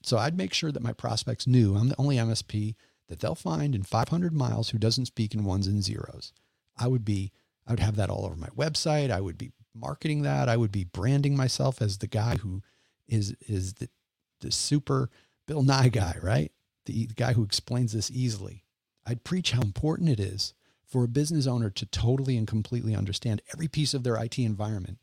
So 0.04 0.18
I'd 0.18 0.38
make 0.38 0.54
sure 0.54 0.72
that 0.72 0.84
my 0.84 0.94
prospects 0.94 1.48
knew 1.48 1.76
I'm 1.76 1.90
the 1.90 2.00
only 2.00 2.18
MSP 2.18 2.76
that 3.08 3.20
they'll 3.20 3.34
find 3.34 3.74
in 3.74 3.84
500 3.84 4.34
miles 4.34 4.70
who 4.70 4.78
doesn't 4.78 5.08
speak 5.08 5.34
in 5.34 5.46
ones 5.46 5.66
and 5.66 5.84
zeros. 5.84 6.32
I 6.78 6.88
would 6.88 7.04
be, 7.04 7.32
I 7.66 7.72
would 7.72 7.80
have 7.80 7.96
that 7.96 8.12
all 8.12 8.26
over 8.26 8.36
my 8.36 8.50
website. 8.50 9.10
I 9.10 9.22
would 9.22 9.38
be 9.38 9.52
marketing 9.76 10.22
that. 10.24 10.50
I 10.50 10.58
would 10.58 10.72
be 10.72 10.84
branding 10.84 11.36
myself 11.36 11.82
as 11.82 11.98
the 11.98 12.08
guy 12.08 12.38
who 12.38 12.62
is 13.08 13.36
is 13.48 13.74
the 13.74 13.90
the 14.42 14.52
super 14.52 15.10
Bill 15.48 15.64
Nye 15.64 15.90
guy, 15.90 16.18
right? 16.22 16.52
The, 16.86 17.08
the 17.08 17.14
guy 17.14 17.34
who 17.34 17.44
explains 17.44 17.94
this 17.94 18.12
easily. 18.12 18.64
I'd 19.06 19.24
preach 19.24 19.52
how 19.52 19.62
important 19.62 20.10
it 20.10 20.20
is 20.20 20.54
for 20.86 21.04
a 21.04 21.08
business 21.08 21.48
owner 21.48 21.70
to 21.70 21.86
totally 21.86 22.38
and 22.38 22.48
completely 22.48 22.96
understand 22.96 23.42
every 23.54 23.68
piece 23.68 23.94
of 23.94 24.04
their 24.04 24.16
IT 24.16 24.38
environment 24.40 25.00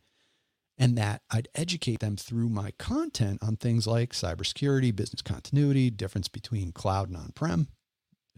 and 0.79 0.97
that 0.97 1.23
I'd 1.31 1.49
educate 1.55 2.01
them 2.01 2.17
through 2.17 2.49
my 2.49 2.73
content 2.79 3.41
on 3.43 3.57
things 3.57 3.87
like 3.87 4.13
cybersecurity, 4.13 4.95
business 4.95 5.23
continuity, 5.23 5.91
difference 5.91 6.29
between 6.29 6.73
cloud 6.73 7.09
and 7.09 7.17
on-prem, 7.17 7.69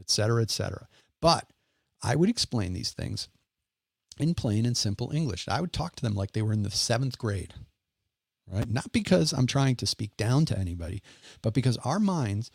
et 0.00 0.10
cetera, 0.10 0.42
et 0.42 0.50
cetera. 0.50 0.88
But 1.22 1.46
I 2.02 2.16
would 2.16 2.28
explain 2.28 2.72
these 2.72 2.92
things 2.92 3.28
in 4.18 4.34
plain 4.34 4.66
and 4.66 4.76
simple 4.76 5.10
English. 5.12 5.46
I 5.48 5.60
would 5.60 5.72
talk 5.72 5.96
to 5.96 6.02
them 6.02 6.14
like 6.14 6.32
they 6.32 6.42
were 6.42 6.52
in 6.52 6.62
the 6.62 6.70
seventh 6.70 7.18
grade, 7.18 7.54
right? 8.50 8.68
Not 8.68 8.92
because 8.92 9.32
I'm 9.32 9.46
trying 9.46 9.76
to 9.76 9.86
speak 9.86 10.16
down 10.16 10.44
to 10.46 10.58
anybody, 10.58 11.02
but 11.42 11.54
because 11.54 11.76
our 11.78 11.98
minds 11.98 12.50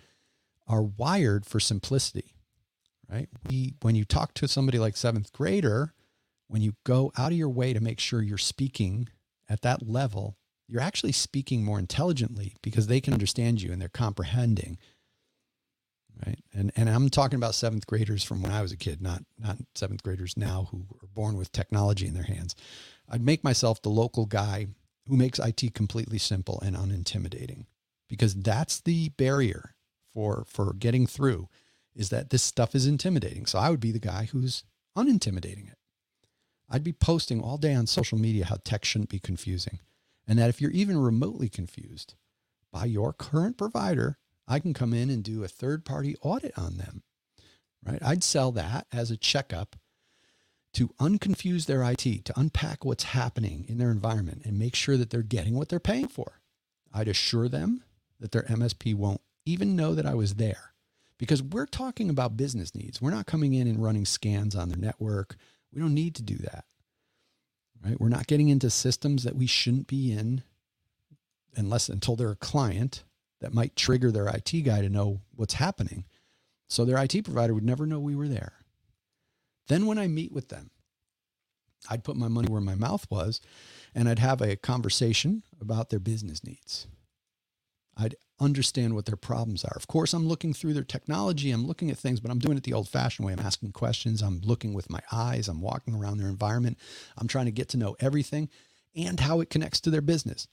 are 0.67 0.83
wired 0.83 1.45
for 1.45 1.59
simplicity, 1.59 2.35
right? 3.11 3.27
We, 3.49 3.73
when 3.81 3.95
you 3.95 4.05
talk 4.05 4.33
to 4.35 4.47
somebody 4.47 4.79
like 4.79 4.95
seventh 4.95 5.33
grader, 5.33 5.93
when 6.47 6.61
you 6.61 6.73
go 6.83 7.11
out 7.17 7.31
of 7.31 7.37
your 7.37 7.49
way 7.49 7.73
to 7.73 7.79
make 7.79 7.99
sure 7.99 8.21
you're 8.21 8.37
speaking 8.37 9.09
at 9.47 9.61
that 9.61 9.87
level, 9.87 10.37
you're 10.67 10.81
actually 10.81 11.11
speaking 11.11 11.63
more 11.63 11.79
intelligently 11.79 12.55
because 12.61 12.87
they 12.87 13.01
can 13.01 13.13
understand 13.13 13.61
you 13.61 13.71
and 13.71 13.81
they're 13.81 13.89
comprehending. 13.89 14.77
Right. 16.25 16.39
And 16.53 16.71
and 16.75 16.89
I'm 16.89 17.09
talking 17.09 17.37
about 17.37 17.55
seventh 17.55 17.87
graders 17.87 18.23
from 18.23 18.41
when 18.41 18.51
I 18.51 18.61
was 18.61 18.71
a 18.71 18.77
kid, 18.77 19.01
not 19.01 19.23
not 19.37 19.57
seventh 19.75 20.03
graders 20.03 20.35
now 20.35 20.67
who 20.71 20.85
are 21.01 21.07
born 21.13 21.37
with 21.37 21.51
technology 21.51 22.07
in 22.07 22.13
their 22.13 22.23
hands. 22.23 22.55
I'd 23.07 23.23
make 23.23 23.43
myself 23.43 23.81
the 23.81 23.89
local 23.89 24.25
guy 24.25 24.67
who 25.07 25.15
makes 25.15 25.39
IT 25.39 25.73
completely 25.73 26.17
simple 26.17 26.61
and 26.61 26.75
unintimidating 26.75 27.65
because 28.09 28.35
that's 28.35 28.81
the 28.81 29.09
barrier 29.09 29.75
for 30.13 30.43
for 30.47 30.73
getting 30.73 31.07
through 31.07 31.47
is 31.95 32.09
that 32.09 32.29
this 32.29 32.43
stuff 32.43 32.75
is 32.75 32.85
intimidating. 32.85 33.45
So 33.45 33.57
I 33.59 33.69
would 33.69 33.79
be 33.79 33.91
the 33.91 33.99
guy 33.99 34.29
who's 34.31 34.63
unintimidating 34.97 35.67
it. 35.69 35.77
I'd 36.69 36.83
be 36.83 36.93
posting 36.93 37.41
all 37.41 37.57
day 37.57 37.73
on 37.73 37.87
social 37.87 38.17
media 38.17 38.45
how 38.45 38.57
tech 38.63 38.85
shouldn't 38.85 39.09
be 39.09 39.19
confusing. 39.19 39.79
And 40.27 40.37
that 40.37 40.49
if 40.49 40.61
you're 40.61 40.71
even 40.71 40.97
remotely 40.99 41.49
confused 41.49 42.13
by 42.71 42.85
your 42.85 43.13
current 43.13 43.57
provider, 43.57 44.19
I 44.49 44.59
can 44.59 44.73
come 44.73 44.93
in 44.93 45.09
and 45.09 45.23
do 45.23 45.43
a 45.43 45.47
third 45.47 45.85
party 45.85 46.15
audit 46.21 46.57
on 46.57 46.77
them. 46.77 47.03
Right? 47.85 48.01
I'd 48.03 48.23
sell 48.23 48.51
that 48.53 48.87
as 48.91 49.11
a 49.11 49.17
checkup 49.17 49.77
to 50.73 50.89
unconfuse 50.99 51.65
their 51.65 51.83
IT, 51.83 52.25
to 52.25 52.33
unpack 52.35 52.83
what's 52.83 53.05
happening 53.05 53.65
in 53.67 53.77
their 53.77 53.91
environment 53.91 54.41
and 54.43 54.59
make 54.59 54.75
sure 54.75 54.97
that 54.97 55.09
they're 55.09 55.21
getting 55.21 55.55
what 55.55 55.69
they're 55.69 55.79
paying 55.79 56.07
for. 56.07 56.41
I'd 56.93 57.07
assure 57.07 57.47
them 57.47 57.83
that 58.19 58.31
their 58.31 58.43
MSP 58.43 58.95
won't 58.95 59.21
even 59.45 59.75
know 59.75 59.95
that 59.95 60.05
I 60.05 60.13
was 60.13 60.35
there 60.35 60.73
because 61.17 61.41
we're 61.41 61.65
talking 61.65 62.09
about 62.09 62.37
business 62.37 62.75
needs. 62.75 63.01
We're 63.01 63.11
not 63.11 63.25
coming 63.25 63.53
in 63.53 63.67
and 63.67 63.81
running 63.81 64.05
scans 64.05 64.55
on 64.55 64.69
their 64.69 64.77
network. 64.77 65.35
We 65.71 65.81
don't 65.81 65.93
need 65.93 66.15
to 66.15 66.23
do 66.23 66.35
that. 66.37 66.65
Right? 67.83 67.99
We're 67.99 68.09
not 68.09 68.27
getting 68.27 68.49
into 68.49 68.69
systems 68.69 69.23
that 69.23 69.35
we 69.35 69.47
shouldn't 69.47 69.87
be 69.87 70.11
in 70.11 70.43
unless 71.55 71.89
until 71.89 72.15
they're 72.15 72.31
a 72.31 72.35
client 72.35 73.03
that 73.41 73.53
might 73.53 73.75
trigger 73.75 74.11
their 74.11 74.27
IT 74.27 74.51
guy 74.63 74.81
to 74.81 74.89
know 74.89 75.21
what's 75.35 75.55
happening. 75.55 76.05
So 76.69 76.85
their 76.85 77.01
IT 77.03 77.23
provider 77.23 77.53
would 77.53 77.63
never 77.63 77.85
know 77.85 77.99
we 77.99 78.15
were 78.15 78.27
there. 78.27 78.53
Then 79.67 79.85
when 79.85 79.97
I 79.97 80.07
meet 80.07 80.31
with 80.31 80.49
them, 80.49 80.71
I'd 81.89 82.03
put 82.03 82.17
my 82.17 82.27
money 82.27 82.49
where 82.49 82.61
my 82.61 82.75
mouth 82.75 83.07
was 83.09 83.39
and 83.95 84.09
I'd 84.09 84.19
have 84.19 84.41
a 84.41 84.55
conversation 84.55 85.43
about 85.61 85.89
their 85.89 85.99
business 85.99 86.43
needs. 86.43 86.87
I'd 87.95 88.15
understand 88.39 88.95
what 88.95 89.05
their 89.05 89.17
problems 89.17 89.65
are. 89.65 89.75
Of 89.75 89.87
course, 89.87 90.13
I'm 90.13 90.27
looking 90.27 90.53
through 90.53 90.73
their 90.73 90.83
technology, 90.83 91.51
I'm 91.51 91.67
looking 91.67 91.91
at 91.91 91.97
things, 91.97 92.19
but 92.19 92.31
I'm 92.31 92.39
doing 92.39 92.57
it 92.57 92.63
the 92.63 92.73
old 92.73 92.87
fashioned 92.87 93.25
way. 93.25 93.33
I'm 93.33 93.39
asking 93.39 93.73
questions, 93.73 94.21
I'm 94.21 94.39
looking 94.41 94.73
with 94.73 94.89
my 94.89 95.01
eyes, 95.11 95.47
I'm 95.47 95.61
walking 95.61 95.93
around 95.93 96.17
their 96.17 96.29
environment, 96.29 96.77
I'm 97.17 97.27
trying 97.27 97.45
to 97.45 97.51
get 97.51 97.69
to 97.69 97.77
know 97.77 97.97
everything 97.99 98.49
and 98.95 99.19
how 99.19 99.41
it 99.41 99.49
connects 99.49 99.81
to 99.81 99.89
their 99.89 100.01
business, 100.01 100.47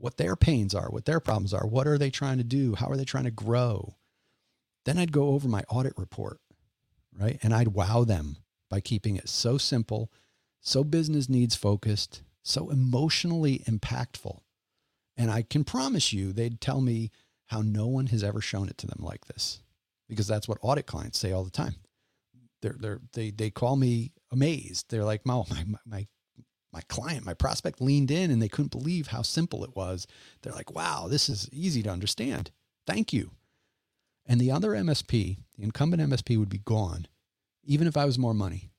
what 0.00 0.16
their 0.16 0.36
pains 0.36 0.74
are, 0.74 0.88
what 0.90 1.04
their 1.04 1.20
problems 1.20 1.54
are, 1.54 1.66
what 1.66 1.86
are 1.86 1.98
they 1.98 2.10
trying 2.10 2.38
to 2.38 2.44
do, 2.44 2.74
how 2.74 2.88
are 2.88 2.96
they 2.96 3.04
trying 3.04 3.24
to 3.24 3.30
grow. 3.30 3.96
Then 4.84 4.98
I'd 4.98 5.12
go 5.12 5.28
over 5.28 5.48
my 5.48 5.62
audit 5.68 5.92
report, 5.96 6.40
right? 7.18 7.38
And 7.42 7.54
I'd 7.54 7.68
wow 7.68 8.04
them 8.04 8.38
by 8.68 8.80
keeping 8.80 9.16
it 9.16 9.28
so 9.28 9.58
simple, 9.58 10.10
so 10.60 10.84
business 10.84 11.28
needs 11.28 11.54
focused, 11.54 12.22
so 12.42 12.70
emotionally 12.70 13.62
impactful 13.68 14.40
and 15.20 15.30
I 15.30 15.42
can 15.42 15.64
promise 15.64 16.14
you, 16.14 16.32
they'd 16.32 16.62
tell 16.62 16.80
me 16.80 17.10
how 17.48 17.60
no 17.60 17.86
one 17.86 18.06
has 18.06 18.24
ever 18.24 18.40
shown 18.40 18.70
it 18.70 18.78
to 18.78 18.86
them 18.86 19.00
like 19.04 19.26
this, 19.26 19.60
because 20.08 20.26
that's 20.26 20.48
what 20.48 20.56
audit 20.62 20.86
clients 20.86 21.18
say 21.18 21.30
all 21.30 21.44
the 21.44 21.50
time. 21.50 21.74
They're, 22.62 22.76
they're, 22.78 23.00
they, 23.12 23.30
they 23.30 23.50
call 23.50 23.76
me 23.76 24.12
amazed. 24.32 24.86
They're 24.88 25.04
like, 25.04 25.26
"My 25.26 25.42
my, 25.50 25.64
my, 25.84 26.06
my 26.72 26.80
client, 26.88 27.26
my 27.26 27.34
prospect 27.34 27.80
leaned 27.80 28.10
in 28.10 28.30
and 28.30 28.40
they 28.40 28.48
couldn't 28.48 28.70
believe 28.70 29.08
how 29.08 29.22
simple 29.22 29.64
it 29.64 29.74
was. 29.74 30.06
They're 30.42 30.52
like, 30.52 30.74
wow, 30.74 31.06
this 31.08 31.28
is 31.28 31.48
easy 31.52 31.82
to 31.82 31.90
understand. 31.90 32.50
Thank 32.86 33.12
you. 33.12 33.32
And 34.26 34.40
the 34.40 34.50
other 34.50 34.70
MSP, 34.70 35.38
the 35.56 35.64
incumbent 35.64 36.02
MSP 36.02 36.38
would 36.38 36.48
be 36.48 36.58
gone, 36.58 37.08
even 37.64 37.86
if 37.86 37.96
I 37.96 38.04
was 38.04 38.18
more 38.18 38.34
money. 38.34 38.70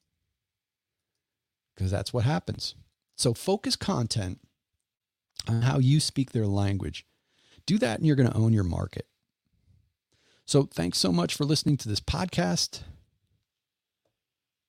Because 1.76 1.92
that's 1.92 2.14
what 2.14 2.24
happens. 2.24 2.76
So 3.18 3.34
focus 3.34 3.76
content 3.76 4.40
on 5.48 5.64
how 5.64 5.80
you 5.80 6.00
speak 6.00 6.32
their 6.32 6.48
language. 6.48 7.06
Do 7.66 7.78
that 7.80 7.98
and 7.98 8.08
you're 8.08 8.16
going 8.16 8.30
to 8.32 8.38
own 8.38 8.54
your 8.54 8.64
market. 8.64 9.08
So 10.46 10.64
thanks 10.64 10.98
so 10.98 11.12
much 11.12 11.36
for 11.36 11.44
listening 11.44 11.78
to 11.78 11.90
this 11.90 12.00
podcast. 12.00 12.82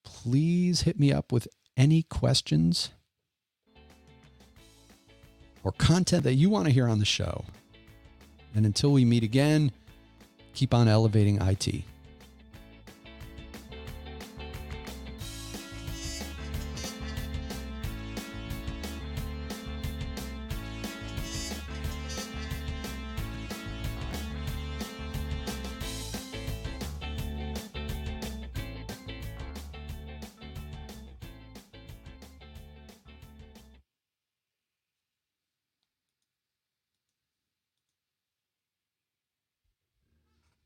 Please 0.04 0.82
hit 0.82 0.98
me 0.98 1.12
up 1.12 1.32
with 1.32 1.48
any 1.76 2.02
questions 2.02 2.90
or 5.64 5.72
content 5.72 6.25
that 6.25 6.35
you 6.35 6.51
want 6.51 6.66
to 6.66 6.72
hear 6.72 6.88
on 6.88 6.98
the 6.98 7.05
show. 7.05 7.44
And 8.55 8.66
until 8.66 8.92
we 8.92 9.05
meet 9.05 9.22
again, 9.22 9.72
keep 10.55 10.75
on 10.75 10.88
elevating 10.88 11.40
IT. 11.40 11.85